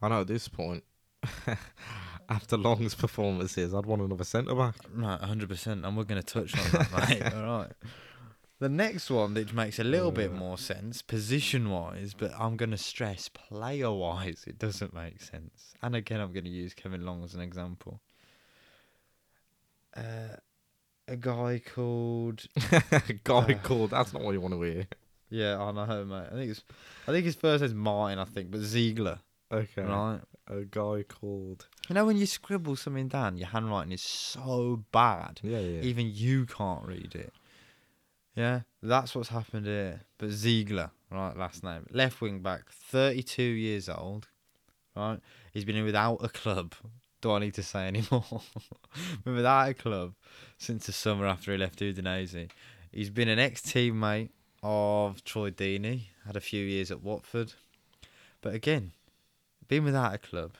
[0.00, 0.84] I know at this point,
[2.28, 4.76] after Long's performances, I'd want another centre back.
[4.94, 7.22] Right, hundred percent, and we're going to touch on that, mate.
[7.34, 7.72] All right.
[8.60, 10.34] The next one, which makes a little bit Uh.
[10.34, 15.74] more sense, position-wise, but I'm going to stress player-wise, it doesn't make sense.
[15.82, 18.00] And again, I'm going to use Kevin Long as an example.
[19.96, 20.36] Uh,
[21.06, 22.46] a guy called
[23.24, 23.54] Guy Uh.
[23.62, 23.90] called.
[23.90, 24.86] That's not what you want to hear.
[25.30, 26.28] yeah, I know, mate.
[26.32, 26.62] I think it's,
[27.06, 29.20] I think his first name's Martin, I think, but Ziegler,
[29.52, 29.82] Okay.
[29.82, 30.20] right?
[30.46, 31.66] A guy called.
[31.88, 35.40] You know when you scribble something down, your handwriting is so bad.
[35.42, 35.80] Yeah, yeah.
[35.82, 37.32] Even you can't read it.
[38.34, 40.02] Yeah, that's what's happened here.
[40.18, 44.28] But Ziegler, right, last name, left wing back, 32 years old,
[44.96, 45.20] right?
[45.52, 46.74] He's been without a club.
[47.20, 48.24] Do I need to say anymore?
[49.24, 50.14] been without a club
[50.58, 52.50] since the summer after he left Udinese.
[52.92, 54.28] He's been an ex-teammate
[54.62, 57.54] of Troy Deeney, had a few years at Watford.
[58.42, 58.92] But again,
[59.68, 60.52] been without a club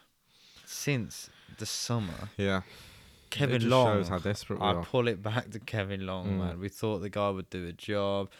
[0.64, 2.30] since the summer.
[2.38, 2.62] yeah.
[3.38, 3.86] Kevin it Long.
[3.86, 4.84] shows how desperate we I are.
[4.84, 6.38] pull it back to Kevin Long, Mm.
[6.38, 6.60] man.
[6.60, 8.30] We thought the guy would do a job.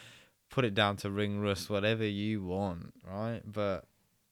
[0.51, 3.41] Put it down to ring rust, whatever you want, right?
[3.45, 3.87] But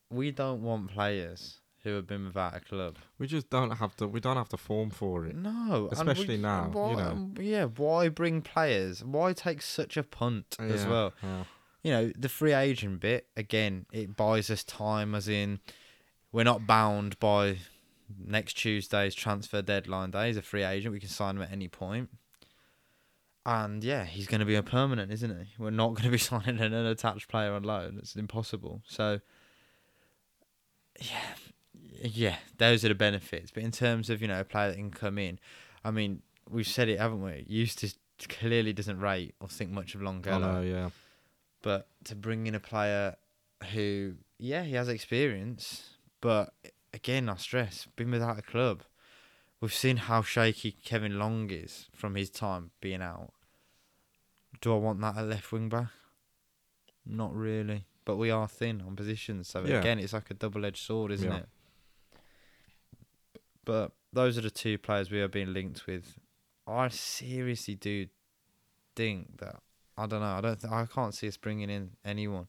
[0.09, 2.97] we don't want players who have been without a club.
[3.19, 4.07] We just don't have to.
[4.07, 5.35] We don't have to form for it.
[5.35, 7.31] No, Especially now, you know.
[7.39, 7.65] yeah.
[7.65, 9.03] Why bring players?
[9.03, 11.13] Why take such a punt as well?
[11.21, 11.43] yeah.
[11.83, 13.85] You know, the free agent bit again.
[13.91, 15.59] It buys us time, as in
[16.31, 17.57] we're not bound by
[18.23, 20.27] next Tuesday's transfer deadline day.
[20.27, 20.93] He's a free agent.
[20.93, 22.09] We can sign him at any point.
[23.45, 25.53] And yeah, he's going to be a permanent, isn't he?
[25.57, 27.97] We're not going to be signing an unattached player on loan.
[27.99, 28.81] It's impossible.
[28.87, 29.19] So,
[30.99, 31.33] yeah,
[32.01, 33.51] yeah, those are the benefits.
[33.51, 35.39] But in terms of you know a player that can come in,
[35.83, 37.45] I mean, we've said it, haven't we?
[37.47, 37.95] Eustace
[38.29, 40.53] clearly doesn't rate or think much of I Longfellow.
[40.53, 40.61] know.
[40.61, 40.89] Yeah.
[41.61, 43.15] But to bring in a player
[43.73, 46.53] who, yeah, he has experience, but
[46.93, 48.83] again, I stress, been without a club.
[49.59, 53.31] We've seen how shaky Kevin Long is from his time being out.
[54.61, 55.87] Do I want that at left wing back?
[57.05, 57.85] Not really.
[58.05, 59.79] But we are thin on positions, so Yeah.
[59.79, 61.37] again, it's like a double edged sword, isn't Yeah.
[61.39, 61.49] it?
[63.65, 66.19] But those are the two players we are being linked with.
[66.67, 68.07] I seriously do
[68.95, 69.61] think that
[69.97, 70.25] I don't know.
[70.37, 70.59] I don't.
[70.59, 72.47] Th- I can't see us bringing in anyone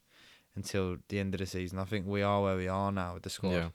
[0.56, 1.78] until the end of the season.
[1.78, 3.70] I think we are where we are now with the squad, Yeah.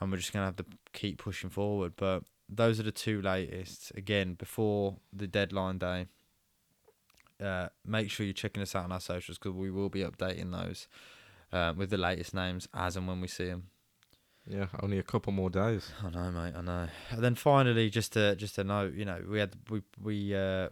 [0.00, 1.92] And we're just gonna have to keep pushing forward.
[1.96, 3.92] But those are the two latest.
[3.96, 6.06] Again, before the deadline day.
[7.40, 10.52] Uh, make sure you're checking us out on our socials because we will be updating
[10.52, 10.88] those
[11.54, 13.68] uh, with the latest names as and when we see them.
[14.46, 14.66] Yeah.
[14.82, 15.90] Only a couple more days.
[16.04, 16.54] I know, mate.
[16.56, 16.88] I know.
[17.10, 18.94] And then finally, just a just a note.
[18.94, 20.68] You know, we had we we uh,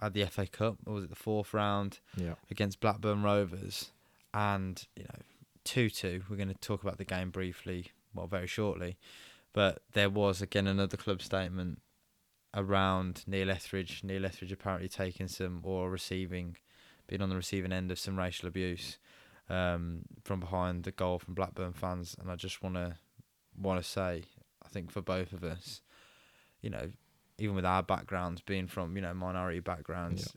[0.00, 0.76] had the FA Cup.
[0.86, 2.00] Or was it the fourth round?
[2.16, 2.34] Yeah.
[2.50, 3.90] against Blackburn Rovers,
[4.32, 5.20] and you know,
[5.64, 6.22] two two.
[6.28, 8.96] We're going to talk about the game briefly, well, very shortly,
[9.52, 11.80] but there was again another club statement
[12.54, 14.02] around Neil Etheridge.
[14.02, 16.56] Neil Etheridge apparently taking some or receiving,
[17.06, 18.98] being on the receiving end of some racial abuse
[19.48, 22.96] um, from behind the goal from Blackburn fans, and I just want to
[23.58, 24.24] want to say,
[24.64, 25.82] I think for both of us,
[26.60, 26.90] you know,
[27.38, 30.36] even with our backgrounds being from you know minority backgrounds,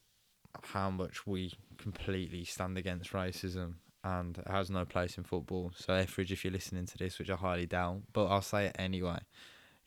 [0.63, 5.71] how much we completely stand against racism and has no place in football.
[5.75, 8.75] So Etheridge, if you're listening to this, which I highly doubt, but I'll say it
[8.79, 9.19] anyway.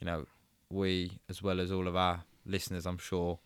[0.01, 0.27] You know,
[0.71, 3.39] we as well as all of our listeners, I'm sure,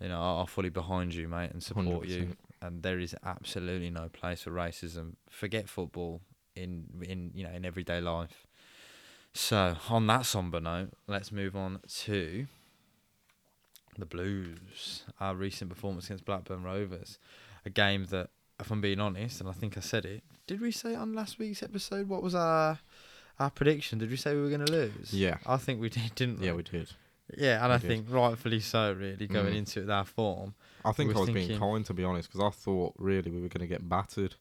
[0.00, 2.22] you know, are are fully behind you, mate, and support you.
[2.22, 2.36] 100%.
[2.62, 5.14] And there is absolutely no place for racism.
[5.30, 6.20] Forget football
[6.54, 8.46] in in you know in everyday life.
[9.32, 12.46] So on that somber note, let's move on to
[13.96, 15.04] the Blues.
[15.20, 17.18] Our recent performance against Blackburn Rovers,
[17.64, 20.22] a game that, if I'm being honest, and I think I said it.
[20.46, 22.08] Did we say on last week's episode?
[22.08, 22.78] What was our
[23.38, 23.98] our prediction?
[23.98, 25.12] Did we say we were going to lose?
[25.14, 25.38] Yeah.
[25.46, 26.46] I think we did, didn't we?
[26.46, 26.90] Yeah, we did.
[27.38, 27.86] Yeah, and we I did.
[27.88, 28.92] think rightfully so.
[28.92, 29.58] Really going Mm.
[29.58, 30.54] into it with our form.
[30.84, 33.40] I think I was thinking- being kind to be honest, because I thought really we
[33.40, 34.34] were going to get battered.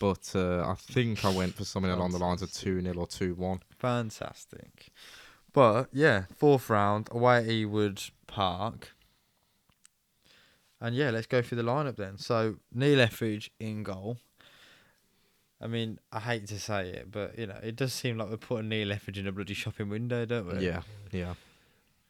[0.00, 3.06] But uh, I think I went for something along the lines of two 0 or
[3.06, 3.60] two one.
[3.78, 4.88] Fantastic.
[5.52, 8.92] But yeah, fourth round away at Ewood Park.
[10.84, 12.18] And yeah, let's go through the lineup then.
[12.18, 14.18] So Neil Etheridge in goal.
[15.60, 18.36] I mean, I hate to say it, but you know, it does seem like we're
[18.36, 20.66] putting Neil Etheridge in a bloody shopping window, don't we?
[20.66, 21.34] Yeah, yeah.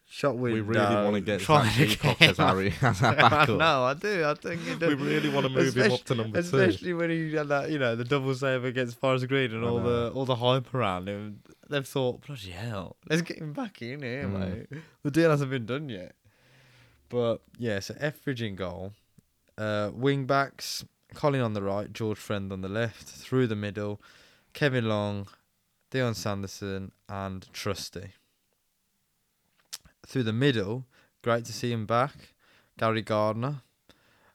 [0.06, 0.56] Shot window.
[0.56, 3.14] We really want to get trying Zach to Jeacock get as Harry as our I
[3.14, 3.58] backup.
[3.58, 4.24] know, I do.
[4.24, 6.46] I think it We really want to move him up to number two.
[6.58, 9.68] Especially when he had that, you know, the double save against Forest Green and I
[9.68, 10.08] all know.
[10.10, 11.40] the all the hype around him.
[11.70, 14.70] They've thought, bloody hell, let's get him back in here, Mm.
[14.70, 14.82] mate.
[15.04, 16.14] The deal hasn't been done yet.
[17.08, 18.92] But yeah, so Etheridge in goal,
[19.58, 20.84] uh, wing backs,
[21.14, 24.00] Colin on the right, George Friend on the left, through the middle,
[24.52, 25.28] Kevin Long,
[25.90, 28.10] Dion Sanderson, and Trusty.
[30.06, 30.84] Through the middle,
[31.22, 32.34] great to see him back.
[32.78, 33.62] Gary Gardner,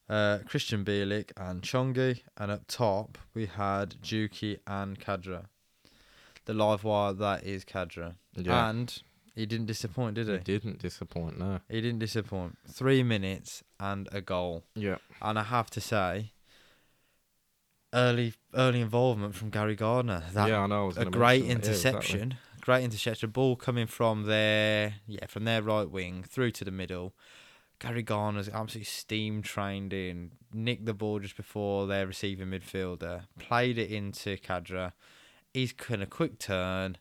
[0.09, 2.21] uh, Krystian Bielik, and Chongi.
[2.37, 5.45] And up top, we had Juki and Khadra.
[6.45, 8.15] The live wire, that is Khadra.
[8.35, 9.01] Yeah, And
[9.39, 10.33] he didn't disappoint, did he?
[10.33, 11.39] he didn't disappoint.
[11.39, 11.61] No.
[11.69, 12.57] He didn't disappoint.
[12.69, 14.65] Three minutes and a goal.
[14.75, 16.33] Yeah, And I have to say,
[17.93, 20.23] early early involvement from Gary Gardner.
[20.33, 20.91] That yeah, I know.
[20.95, 21.47] I a great that.
[21.47, 21.69] Yeah, exactly.
[21.69, 22.37] interception.
[22.59, 23.29] Great interception.
[23.29, 27.13] Ball coming from their yeah from their right wing through to the middle.
[27.79, 30.33] Gary Gardner's absolutely steam trained in.
[30.53, 33.21] Nicked the ball just before their receiving midfielder.
[33.37, 34.91] Played it into Khadra.
[35.53, 36.97] He's done a quick turn,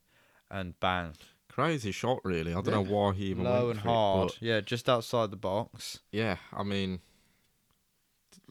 [0.51, 1.15] and bang,
[1.51, 2.53] Crazy shot, really.
[2.53, 4.29] I don't know why he even low went and for it, hard.
[4.29, 5.99] but yeah, just outside the box.
[6.13, 7.01] yeah, I mean,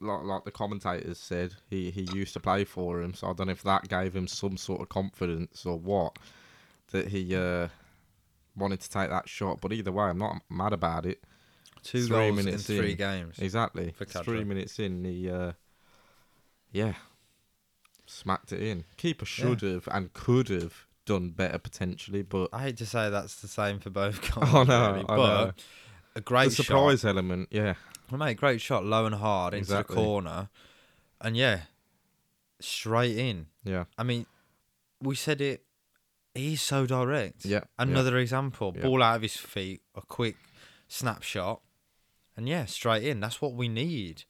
[0.02, 3.48] like like the commentators said, he he used to play for him, so I don't
[3.48, 6.18] know if that gave him some sort of confidence or what
[6.92, 7.68] that he uh
[8.56, 9.62] wanted to take that shot.
[9.62, 11.24] But either way, I'm not mad about it.
[11.84, 12.98] Two Three goals in minutes three in.
[12.98, 13.40] games.
[13.40, 13.92] Exactly.
[13.92, 14.24] For Khadra.
[14.26, 15.54] Three minutes in, he uh,
[16.72, 16.94] yeah,
[18.06, 18.84] smacked it in.
[18.98, 23.42] Keeper should have and could have done better potentially, but I hate to say that's
[23.42, 24.50] the same for both guys.
[24.54, 25.52] Oh, no, really, I but know.
[26.16, 27.82] a great the surprise element, yeah, shot.
[28.12, 29.96] Well, mate, great shot, low and hard into Exactly.
[29.96, 30.50] the corner,
[31.20, 31.62] and yeah,
[32.60, 33.48] straight in.
[33.64, 34.26] yeah, I mean,
[35.02, 35.64] we said it.
[36.36, 37.46] He's so direct.
[37.46, 37.62] yeah.
[37.80, 38.84] Another example: Yeah.
[38.84, 40.36] ball out of his feet, a quick
[40.88, 41.62] snapshot,
[42.36, 43.20] and yeah, straight in.
[43.20, 44.24] That's what we need.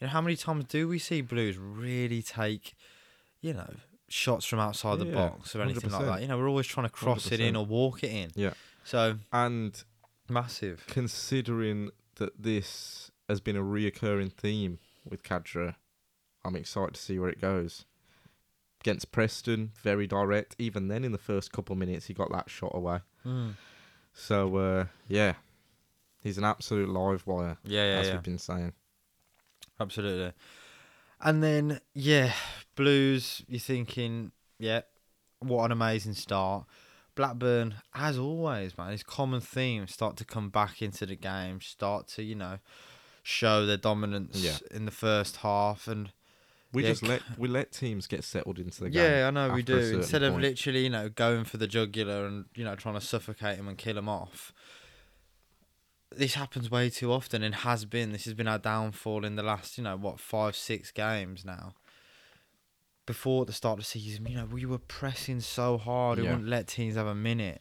[0.00, 2.74] You know, how many times do we see Blues really take,
[3.40, 3.74] you know,
[4.10, 6.06] shots from outside the Yeah, box or anything like 100%.
[6.06, 6.22] that?
[6.22, 7.58] You know, we're always trying to cross it in 100%.
[7.58, 8.30] or walk it in.
[8.34, 8.52] Yeah.
[8.84, 9.82] So And
[10.28, 10.84] massive.
[10.88, 15.76] considering that this has been a reoccurring theme with Khadra,
[16.44, 17.84] I'm excited to see where it goes.
[18.80, 20.56] Against Preston, very direct.
[20.58, 23.00] Even then, in the first couple of minutes, he got that shot away.
[23.26, 23.54] Mm.
[24.14, 25.34] So, uh, yeah,
[26.22, 28.12] he's an absolute live wire, Yeah, yeah, as yeah.
[28.14, 28.72] we've been saying.
[29.78, 30.32] Absolutely.
[31.20, 32.32] And then, yeah,
[32.80, 34.80] Blues, you're thinking, yeah,
[35.40, 36.64] what an amazing start.
[37.14, 42.08] Blackburn, as always, man, his common theme start to come back into the game, start
[42.08, 42.58] to, you know,
[43.22, 44.56] show their dominance Yeah.
[44.74, 45.86] in the first half.
[45.88, 46.12] And
[46.72, 49.02] We Yeah, just let we let teams get settled into the game.
[49.02, 49.74] yeah, I know we do.
[49.74, 53.58] Instead of literally, you know, going for the jugular and, you know, trying to suffocate
[53.58, 54.54] him and kill him off.
[56.10, 58.12] This happens way too often and has been.
[58.12, 61.74] This has been our downfall in the last, you know, what, five, six games now.
[63.10, 66.18] Before the start of the season, you know, we were pressing so hard.
[66.18, 66.30] We Yeah.
[66.30, 67.60] wouldn't let teams have a minute.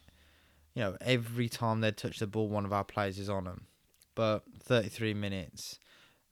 [0.76, 3.66] You know, every time they'd touch the ball, one of our players is on them.
[4.14, 5.80] But 33 minutes,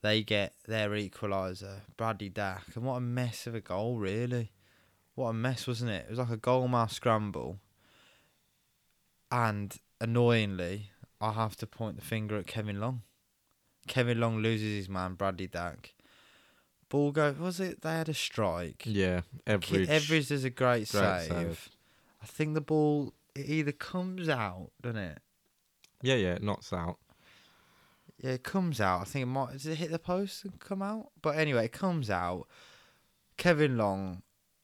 [0.03, 2.75] they get their equaliser, Bradley Dack.
[2.75, 4.51] And what a mess of a goal, really.
[5.15, 6.05] What a mess, wasn't it?
[6.05, 7.59] It was like a goal mouth scramble.
[9.31, 13.01] And annoyingly, I have to point the finger at Kevin Long.
[13.87, 15.95] Kevin Long loses his man, Bradley Dack.
[16.89, 17.81] Ball go, was it?
[17.81, 18.83] They had a strike.
[18.85, 19.89] Yeah, average.
[19.89, 21.27] Etheridge does a great, great save.
[21.27, 21.69] save.
[22.21, 25.19] I think the ball it either comes out, doesn't it?
[26.01, 26.97] Yeah, yeah, it knocks out.
[28.19, 29.01] Yeah, it comes out.
[29.01, 29.53] I think it might.
[29.53, 31.11] Does it hit the post and come out?
[31.21, 32.47] But anyway, it comes out.
[33.37, 34.23] Kevin Long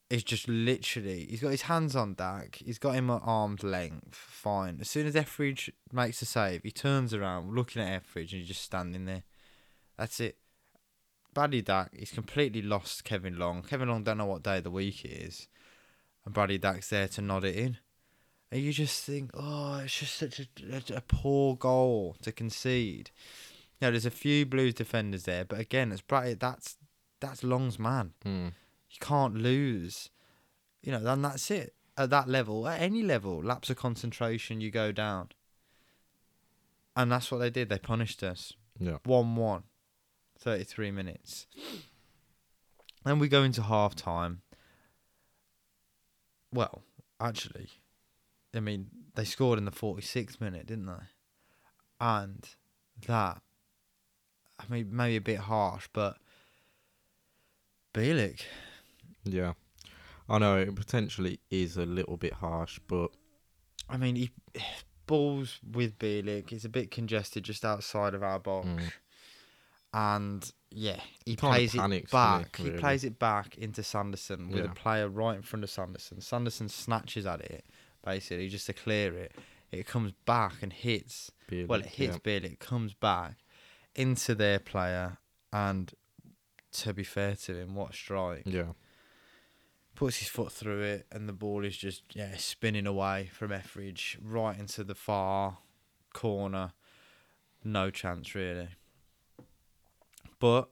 [0.09, 1.27] is just literally.
[1.29, 2.55] He's got his hands on Dack.
[2.63, 4.15] He's got him at arm's length.
[4.15, 4.77] Fine.
[4.81, 8.47] As soon as Etheridge makes a save, he turns around, looking at Etheridge, and he's
[8.47, 9.23] just standing there.
[9.97, 10.37] That's it.
[11.33, 13.63] Bradley Dack, he's completely lost Kevin Long.
[13.63, 15.47] Kevin Long don't know what day of the week it is,
[16.25, 17.77] and Bradley Dack's there to nod it in.
[18.51, 23.09] And you just think, oh, it's just such a, a, a poor goal to concede.
[23.79, 26.35] You know, there's a few Blues defenders there, but again, it's Bradley.
[26.35, 26.77] That's
[27.19, 28.11] that's Long's man.
[28.25, 28.47] Mm.
[28.89, 30.09] You can't lose.
[30.81, 31.73] You know, then that's it.
[31.97, 35.29] At that level, at any level, lapse of concentration, you go down.
[36.95, 37.69] And that's what they did.
[37.69, 38.53] They punished us.
[38.79, 38.97] Yeah.
[39.03, 39.63] 1 1.
[40.43, 41.47] 33 minutes.
[43.05, 44.41] Then we go into half time.
[46.53, 46.83] Well,
[47.19, 47.67] actually,
[48.53, 51.03] I mean, they scored in the 46th minute, didn't they?
[51.99, 52.47] And
[53.07, 53.41] that,
[54.59, 56.17] I mean, maybe a bit harsh, but
[57.93, 58.41] Bielik,
[59.23, 59.53] Yeah.
[60.29, 63.11] I know it potentially is a little bit harsh, but
[63.89, 64.31] I mean, he
[65.05, 66.51] balls with Bielik.
[66.51, 68.67] It's a bit congested just outside of our box.
[68.67, 68.91] Mm.
[69.93, 72.55] And yeah, he Kinda plays it panics, doesn't he, back.
[72.57, 74.71] He plays it back into Sanderson with Yeah.
[74.71, 76.19] a player right in front of Sanderson.
[76.19, 77.65] Sanderson snatches at it,
[78.03, 79.33] basically, just to clear it.
[79.71, 81.31] It comes back and hits.
[81.49, 82.39] Bielik, well, it hits yeah.
[82.39, 83.37] Bielik, comes back
[83.95, 85.17] into their player,
[85.51, 85.93] and
[86.71, 88.43] to be fair to him, what a strike.
[88.45, 88.73] Yeah.
[89.95, 94.17] puts his foot through it, and the ball is just yeah spinning away from Etheridge
[94.23, 95.59] right into the far
[96.13, 96.73] corner.
[97.63, 98.69] No chance really.
[100.43, 100.71] But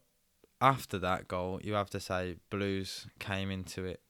[0.59, 4.01] after that goal, you have to say Blues came into it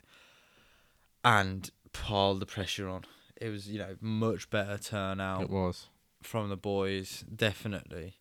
[1.24, 3.04] and piled the pressure on.
[3.40, 5.90] It was you know much better turnout It was.
[6.24, 8.16] from the boys, definitely.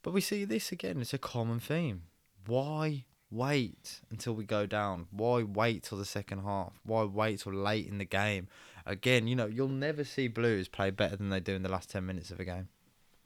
[0.00, 2.04] But we see this again, it's a common theme.
[2.46, 5.08] Why wait until we go down?
[5.10, 6.80] Why wait till the second half?
[6.82, 8.48] Why wait till late in the game?
[8.86, 11.90] Again, you know, you'll never see Blues play better than they do in the last
[11.90, 12.68] 10 minutes of a game.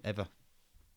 [0.03, 0.27] Ever.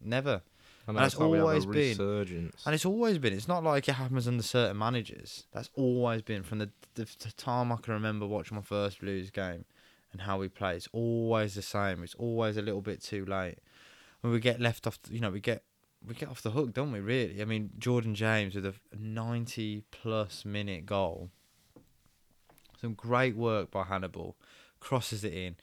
[0.02, 0.42] Never.
[0.88, 2.64] And that's that's have a always been- resurgence.
[2.66, 3.34] And it's always been.
[3.34, 5.46] It's not like it happens under certain managers.
[5.52, 9.30] That's always been from the, the, the time I can remember watching my first Blues
[9.30, 9.66] game
[10.14, 10.78] and how we play.
[10.78, 12.04] It's always the same.
[12.04, 13.58] It's always a little bit too late.
[14.22, 15.64] When we get left off, you know, we get
[16.08, 17.00] we get off the hook, don't we?
[17.02, 17.42] Really.
[17.42, 21.30] I mean, Jordan James with a ninety plus minute goal.
[22.80, 24.38] Some great work by Hannibal.
[24.80, 25.56] Crosses it in.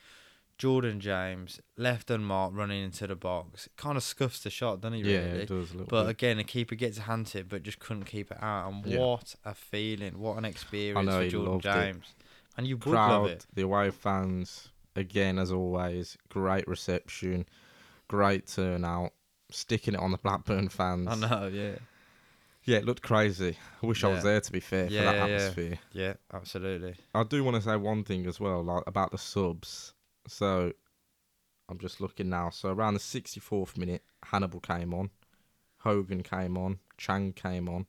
[0.58, 3.68] Jordan James left unmarked, running into the box.
[3.76, 5.12] Kind of scuffs the shot, doesn't he?
[5.12, 6.10] yeah, it does a little But bit.
[6.10, 7.02] again, the keeper gets a
[7.34, 8.70] it, but just couldn't keep it out.
[8.72, 8.98] And Yeah.
[9.00, 10.18] what a feeling!
[10.18, 11.72] What an experience know, for he Jordan loved it.
[11.72, 12.14] James.
[12.56, 12.94] and you would love
[13.24, 13.46] crowd, it.
[13.52, 17.46] the away fans, again as always, great reception,
[18.06, 19.12] great turnout,
[19.50, 21.08] sticking it on the Blackburn fans.
[21.08, 21.78] I know, yeah,
[22.62, 23.58] Yeah, it looked crazy.
[23.82, 24.22] I wish I was Yeah.
[24.30, 25.34] there to be fair Yeah, for that yeah.
[25.34, 25.78] atmosphere.
[25.92, 26.94] yeah, absolutely.
[27.12, 29.93] I do want to say one thing as well, like about the subs.
[30.26, 30.72] So
[31.68, 32.50] I'm just looking now.
[32.50, 35.10] So around the 64th minute, Hannibal came on,
[35.78, 37.86] Hogan came on, Chang came on.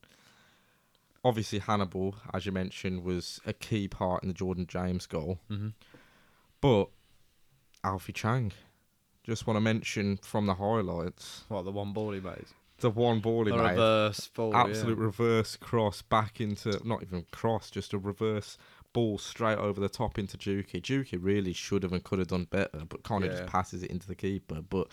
[1.23, 5.39] Obviously, Hannibal, as you mentioned, was a key part in the Jordan James goal.
[5.47, 5.69] hmm
[6.61, 6.89] But
[7.83, 8.51] Alfie Chang,
[9.23, 12.45] just want to mention from the highlights What the one ball he made?
[12.79, 13.69] the one ball he The made.
[13.71, 14.55] reverse ball.
[14.55, 18.57] absolute reverse cross back into not even cross, just a reverse
[18.95, 20.81] ball straight over the top into Juki.
[20.81, 23.37] Juki really should have and could have done better, but kind of Yeah.
[23.39, 24.61] just passes it into the keeper.
[24.67, 24.87] But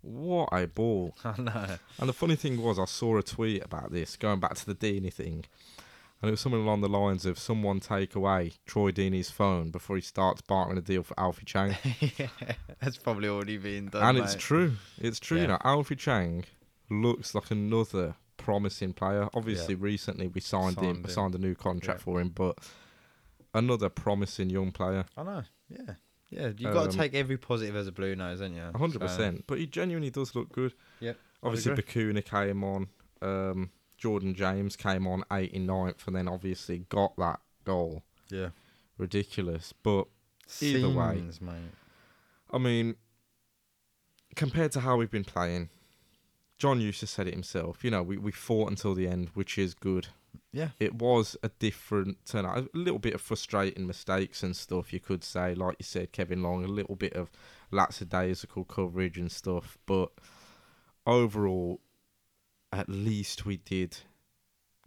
[0.00, 1.14] what a ball!
[1.24, 1.76] I know.
[1.98, 4.74] And the funny thing was, I saw a tweet about this going back to the
[4.74, 5.44] Deeney thing,
[6.20, 9.96] and it was something along the lines of someone take away Troy Deeney's phone before
[9.96, 11.76] he starts bartering a deal for Alfie Chang.
[12.18, 12.28] yeah,
[12.80, 14.02] that's probably already been done.
[14.16, 14.72] and it's true.
[14.98, 15.40] It's true.
[15.40, 16.44] You know, Alfie Chang
[16.90, 19.28] looks like another promising player.
[19.34, 21.10] Obviously, recently we signed, him, Signed him.
[21.10, 22.04] signed a new contract Yeah.
[22.04, 22.58] for him, but
[23.54, 25.42] another promising young player, I know.
[25.68, 25.94] Yeah,
[26.30, 26.46] yeah.
[26.56, 28.62] You got Um, to take every positive as a blue nose, haven't you?
[28.74, 29.44] a hundred So, percent.
[29.46, 30.74] But he genuinely does look good.
[31.00, 31.12] Yeah.
[31.42, 31.72] Obviously.
[31.74, 32.88] Bacuna came on.
[33.20, 38.02] Um, Jordan James came on 89th, and then obviously got that goal.
[38.30, 38.48] Yeah.
[38.98, 40.06] Ridiculous, but
[40.60, 41.22] Either way.
[41.40, 41.54] Mate.
[42.50, 42.96] I mean,
[44.36, 45.70] compared to how we've been playing,
[46.58, 47.82] John Eustace said it himself.
[47.84, 50.08] You know, we, we fought until the end, which is good.
[50.52, 50.68] Yeah.
[50.78, 52.58] It was a different turnout.
[52.58, 55.54] A little bit of frustrating mistakes and stuff, you could say.
[55.54, 57.30] Like you said, Kevin Long, a little bit of
[57.70, 59.78] lackadaisical coverage and stuff.
[59.86, 60.10] But
[61.06, 61.80] overall,
[62.72, 63.98] at least we did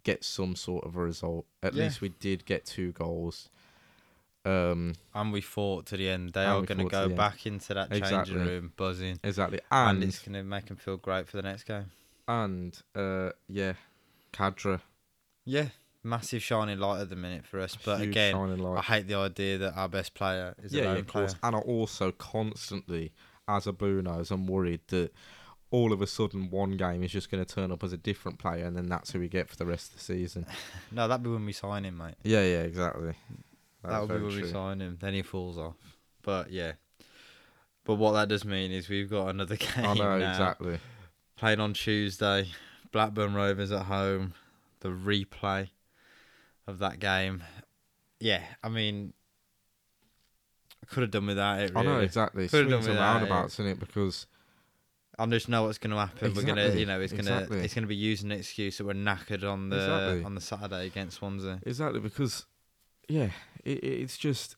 [0.04, 1.46] get some sort of a result.
[1.64, 1.86] At Yeah.
[1.86, 3.50] least we did get two goals.
[4.46, 6.34] Um, And we fought to the end.
[6.34, 7.16] They are going to to go the end.
[7.18, 8.36] back into that changing Exactly.
[8.36, 9.60] room buzzing, exactly.
[9.72, 11.90] and, And, it's going to make them feel great for the next game.
[12.28, 13.74] and uh, yeah,
[14.34, 14.82] Khadra.
[15.46, 15.68] Yeah,
[16.04, 17.78] massive shining light at the minute for us.
[17.84, 18.80] But huge again, shining light.
[18.80, 21.28] I hate the idea that our best player is a yeah, lone of player.
[21.28, 21.36] course.
[21.44, 23.14] And I also constantly,
[23.48, 25.14] as a Blue Nose, I'm worried that
[25.72, 28.40] all of a sudden one game is just going to turn up as a different
[28.40, 30.46] player, and then that's who we get for the rest of the season.
[30.92, 32.16] No, that'd be when we sign him, mate.
[32.24, 33.14] yeah, yeah, exactly.
[33.84, 34.98] that would be when we sign him.
[35.02, 35.76] Then he falls off.
[36.22, 36.74] But yeah.
[37.84, 40.32] But what that does mean is we've got another game I know now.
[40.32, 40.80] exactly.
[41.36, 42.48] Playing on Tuesday,
[42.92, 44.34] Blackburn Rovers at home.
[44.86, 45.70] The replay
[46.68, 47.44] of that game.
[48.20, 49.14] Yeah, I mean,
[50.84, 51.72] I could have done without it.
[51.76, 52.48] I know exactly.
[52.48, 53.20] Could've done and without it.
[53.22, 54.28] roundabouts in it because
[55.18, 56.36] I just know what's going to happen.
[56.36, 57.60] We're gonna, you know, it's gonna, exactly.
[57.62, 60.24] it's gonna be using an excuse that we're knackered on the Exactly.
[60.24, 61.60] on the Saturday against Swansea.
[61.66, 62.46] exactly because
[63.10, 63.30] yeah,
[63.64, 64.56] it- it's just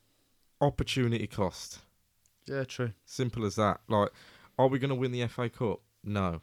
[0.60, 1.80] opportunity cost.
[2.48, 2.92] Yeah, true.
[3.06, 3.80] Simple as that.
[3.88, 4.10] Like,
[4.60, 5.80] are we going to win the FA Cup?
[6.04, 6.42] No.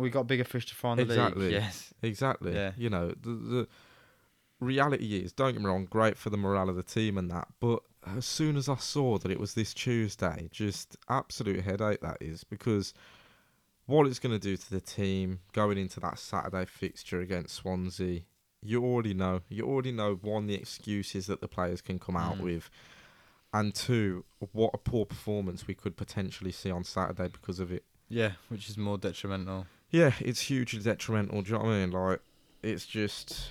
[0.00, 1.42] We got bigger fish to fry in the Exactly.
[1.44, 1.52] league.
[1.52, 1.94] Yes.
[2.02, 2.54] Exactly.
[2.54, 2.72] Yeah.
[2.76, 3.68] You know, the, the
[4.60, 7.48] reality is, don't get me wrong, great for the morale of the team and that,
[7.60, 7.80] but
[8.16, 12.44] as soon as I saw that it was this Tuesday, just absolute headache that is
[12.44, 12.94] because
[13.86, 18.20] what it's going to do to the team going into that Saturday fixture against Swansea,
[18.62, 19.40] you already know.
[19.48, 22.40] You already know one the excuses that the players can come out Mm.
[22.42, 22.70] with,
[23.52, 27.84] and two what a poor performance we could potentially see on Saturday because of it.
[28.08, 29.66] Yeah, which is more detrimental.
[29.90, 31.42] Yeah, it's hugely detrimental.
[31.42, 31.90] Do you know what I mean?
[31.90, 32.20] Like,
[32.62, 33.50] it's just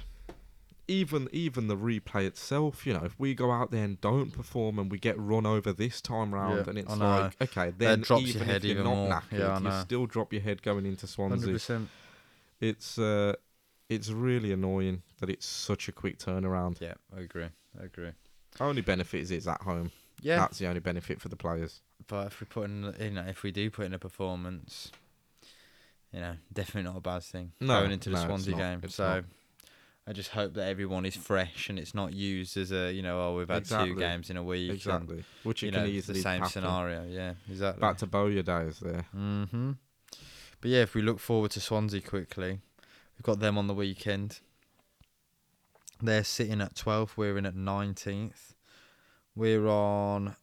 [0.87, 2.85] even even the replay itself.
[2.87, 5.73] You know, if we go out there and don't perform and we get run over
[5.73, 8.71] this time round, Yeah, and it's like, okay, then drops your even head if you're
[8.79, 9.09] even not more.
[9.11, 11.51] knackered, Yeah, you still drop your head going into Swansea.
[11.53, 11.89] percent.
[12.61, 13.33] It's uh,
[13.89, 16.79] it's really annoying that it's such a quick turnaround.
[16.79, 17.47] Yeah, I agree.
[17.79, 18.11] I agree.
[18.59, 19.91] Only benefit is it's at home.
[20.21, 21.81] Yeah, That's the only benefit for the players.
[22.07, 24.91] but if we put in, you know, if we do put in a performance,
[26.13, 28.81] you know, definitely not a bad thing No, going into the no, Swansea game.
[28.83, 29.07] It's so.
[29.15, 29.23] not.
[30.07, 33.19] I just hope that everyone is fresh and it's not used as a, you know,
[33.21, 33.93] oh, we've had Exactly.
[33.93, 34.71] two games in a week.
[34.71, 35.23] Exactly.
[35.43, 36.49] Which And, you you can know, it's the same happen.
[36.51, 37.03] scenario.
[37.07, 37.79] Yeah, exactly.
[37.79, 39.03] Back to Bowyer days there.
[39.11, 39.73] hmm
[40.61, 42.59] But yeah, if we look forward to Swansea quickly,
[43.15, 44.39] we've got them on the weekend.
[46.01, 47.11] They're sitting at 12th.
[47.15, 48.53] We're in at 19th.
[49.35, 50.35] We're on,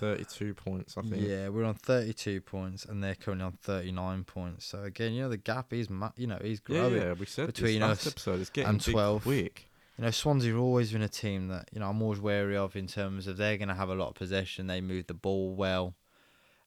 [0.00, 1.26] 32 points, I think.
[1.28, 4.66] yeah, we're on 32 points, and they're currently on 39 points.
[4.66, 6.96] So again, you know, the gap is, ma- you know, is Yeah, growing.
[7.02, 8.40] yeah, we said between this last us episode.
[8.40, 9.22] It's getting and 12.
[9.22, 9.66] quick.
[9.98, 12.74] You know, Swansea have always been a team that you know I'm always wary of
[12.74, 14.66] in terms of they're going to have a lot of possession.
[14.66, 15.94] They move the ball well.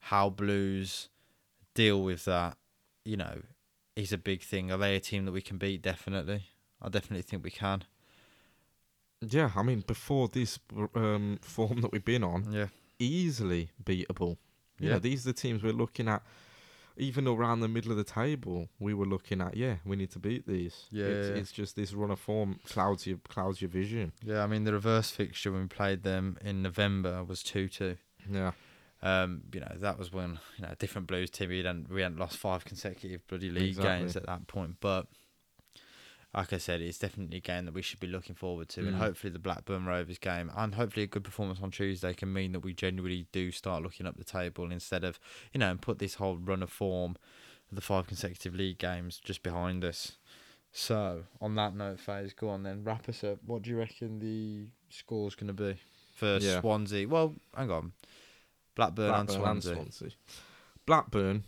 [0.01, 1.09] How Blues
[1.73, 2.57] deal with that,
[3.03, 3.41] you know,
[3.95, 4.71] is a big thing.
[4.71, 5.81] Are they a team that we can beat?
[5.81, 6.43] Definitely.
[6.81, 7.86] I definitely think we can.
[9.21, 10.59] Yeah, I mean, before this
[10.95, 12.67] um, form that we've been on, Yeah.
[12.99, 14.37] Easily beatable.
[14.79, 14.93] You Yeah.
[14.93, 16.23] know, these are the teams we're looking at.
[16.95, 19.57] Even around the middle of the table, we were looking at.
[19.57, 20.85] Yeah, we need to beat these.
[20.91, 24.11] Yeah, it's, yeah, it's just this run of form clouds your clouds your vision.
[24.23, 27.97] Yeah, I mean the reverse fixture when we played them in November was two two.
[28.29, 28.51] Yeah,
[29.01, 32.19] Um, you know that was when you know different Blues team we hadn't we hadn't
[32.19, 34.75] lost five consecutive bloody league games at that point.
[34.79, 35.07] But
[36.34, 38.95] like I said, it's definitely a game that we should be looking forward to, and
[38.95, 38.99] Mm.
[38.99, 42.61] hopefully the Blackburn Rovers game and hopefully a good performance on Tuesday can mean that
[42.61, 45.19] we genuinely do start looking up the table instead of
[45.53, 47.15] you know and put this whole run of form,
[47.69, 50.13] of the five consecutive league games just behind us.
[50.71, 53.38] So on that note, Faze, go on then wrap us up.
[53.45, 55.79] What do you reckon the score's going to be
[56.15, 56.61] for Yeah.
[56.61, 57.07] Swansea?
[57.07, 57.93] Well, hang on.
[58.75, 59.75] Blackburn, and Blackburn Swansea.
[59.75, 60.09] Swansea.
[60.88, 61.43] Blackburn.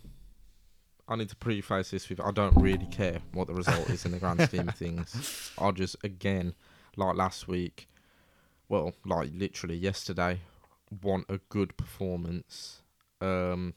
[1.07, 4.11] I need to preface this with I don't really care what the result is in
[4.11, 5.51] the grand scheme of things.
[5.57, 6.55] I'll just again,
[6.95, 7.87] like last week,
[8.67, 10.41] well, like literally yesterday,
[11.03, 12.81] want a good performance.
[13.21, 13.75] Um,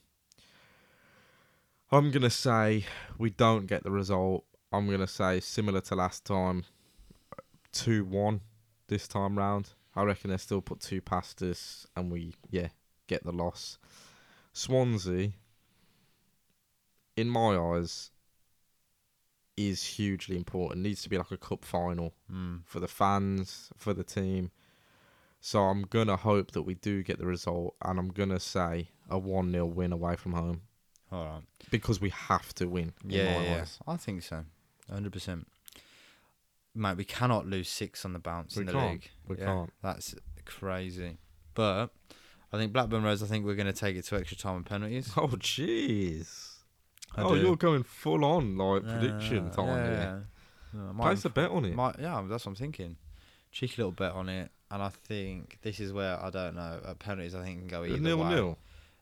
[1.93, 2.87] I'm gonna say
[3.19, 4.45] we don't get the result.
[4.73, 6.65] I'm gonna say similar to last time,
[7.73, 8.41] two one
[8.89, 9.71] this time round.
[9.95, 12.69] I reckon they still put two past us, and we yeah
[13.07, 13.79] get the loss.
[14.53, 15.33] Swansea,
[17.19, 18.11] in my eyes,
[19.57, 20.83] is hugely important.
[20.83, 22.65] Needs to be like a cup final Mm.
[22.65, 24.51] for the fans, for the team.
[25.41, 29.19] So I'm gonna hope that we do get the result, and I'm gonna say a
[29.19, 30.63] one 0 win away from home
[31.11, 31.43] All right.
[31.71, 32.93] because we have to win.
[33.05, 33.79] in Yeah, yeah, eyes.
[33.87, 34.45] I think so.
[34.91, 35.47] 100%.
[36.75, 38.93] Mate, we cannot lose six on the bounce We in the can't.
[38.93, 39.11] league.
[39.27, 39.73] We Yeah, can't.
[39.83, 40.15] That's
[40.45, 41.19] crazy.
[41.55, 41.91] But
[42.53, 44.67] I think Blackburn Rose, I think we're going to take it to extra time and
[44.67, 45.13] penalties.
[45.17, 46.58] Oh jeez.
[47.17, 47.41] I Oh, do.
[47.41, 49.93] you're going full on like prediction Yeah, time yeah, here.
[50.75, 50.81] yeah.
[50.81, 51.75] No, I might Place a bet on it.
[51.75, 52.97] Might, yeah, that's what I'm thinking.
[53.51, 56.81] Cheeky little bet on it, and I think this is where I don't know.
[56.87, 58.29] At penalties, I think can go either nil way.
[58.29, 58.59] nil.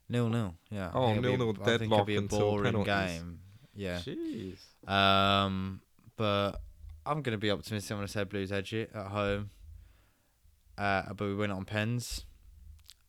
[0.08, 0.54] Nil nil.
[0.70, 0.88] Yeah.
[0.88, 2.64] I Oh, think it'll be a- nil-nil I think it'll be a deadlock until boring
[2.84, 3.18] penalties.
[3.20, 3.40] game.
[3.74, 3.98] Yeah.
[3.98, 4.88] Jeez.
[4.88, 5.80] Um,
[6.16, 6.52] but
[7.04, 7.90] I'm gonna be optimistic.
[7.90, 9.50] I'm gonna say Blues edge it at home.
[10.78, 12.24] Uh, but we win it on pens,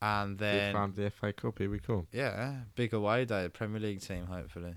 [0.01, 1.59] and Big then fan of the FA Cup.
[1.59, 2.07] Here we come.
[2.11, 4.75] yeah, big away day, Premier League team hopefully.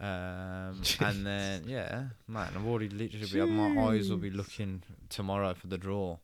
[0.00, 5.54] Um, and then yeah, man, I've already literally be, my eyes will be looking tomorrow
[5.54, 6.18] for the draw.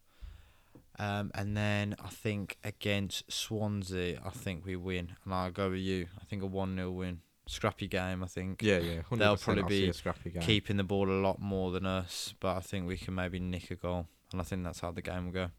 [0.98, 5.80] Um, and then I think against Swansea, I think we win, and I'll go with
[5.80, 6.06] you.
[6.18, 8.24] I think a one 0 win, scrappy game.
[8.24, 9.02] I think Yeah, yeah.
[9.10, 10.40] 100% They'll probably be a scrappy game.
[10.42, 13.70] keeping the ball a lot more than us, but I think we can maybe nick
[13.70, 15.50] a goal, and I think that's how the game will go.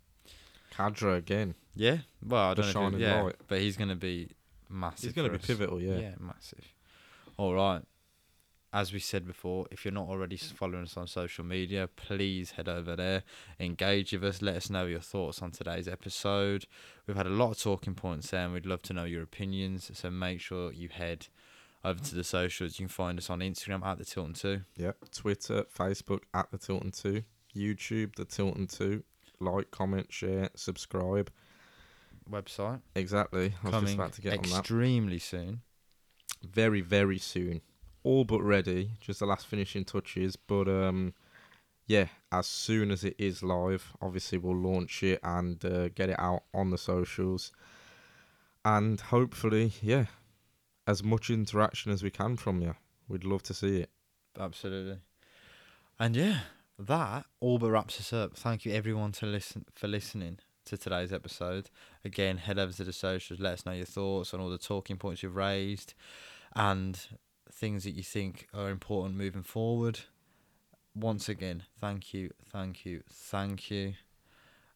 [0.73, 1.53] Khadra again.
[1.75, 2.97] Yeah, well, I The don't know.
[2.97, 3.35] If yeah, light.
[3.47, 4.31] but he's going to be
[4.69, 5.03] massive.
[5.03, 5.45] He's going to be us.
[5.45, 5.79] pivotal.
[5.79, 5.97] Yeah.
[5.97, 6.73] yeah, massive.
[7.37, 7.83] All right.
[8.77, 12.69] As we said before, if you're not already following us on social media, please head
[12.69, 13.23] over there,
[13.59, 16.67] engage with us, let us know your thoughts on today's episode.
[17.07, 19.89] We've had a lot of talking points there, and we'd love to know your opinions.
[19.95, 21.25] So make sure you head
[21.83, 22.77] over to the socials.
[22.77, 24.61] You can find us on Instagram at the Tilton Two.
[24.75, 24.91] Yeah.
[25.11, 27.23] Twitter, Facebook at the Tilton Two,
[27.55, 29.03] YouTube the Tilton Two.
[29.39, 31.31] Like, comment, share, subscribe.
[32.29, 33.55] website Exactly.
[33.63, 34.59] I was coming just about to get on that.
[34.59, 35.61] extremely soon.
[36.43, 37.61] Very, very soon.
[38.07, 38.91] All but ready.
[39.01, 40.37] Just the last finishing touches.
[40.37, 41.13] But um,
[41.87, 46.15] yeah, as soon as it is live, obviously we'll launch it and uh, get it
[46.17, 47.51] out on the socials.
[48.63, 50.05] And hopefully, yeah,
[50.87, 52.75] as much interaction as we can from you.
[53.09, 53.89] We'd love to see it.
[54.39, 54.99] Absolutely.
[55.99, 56.39] And yeah,
[56.79, 58.37] that all but wraps us up.
[58.37, 61.69] Thank you everyone to listen for listening to today's episode.
[62.05, 64.95] Again, head over to the socials, let us know your thoughts on all the talking
[64.95, 65.93] points you've raised
[66.55, 66.99] and
[67.57, 70.01] things that you think are important moving forward.
[70.95, 73.93] Once again, thank you, thank you, thank you.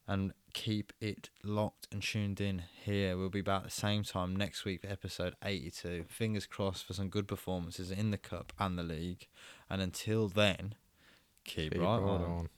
[0.07, 3.15] And keep it locked and tuned in here.
[3.17, 6.05] We'll be back the same time next week for episode 82.
[6.09, 9.27] Fingers crossed for some good performances in the Cup and the League.
[9.69, 10.75] And until then,
[11.45, 12.21] keep, Keep right right on.
[12.21, 12.49] on.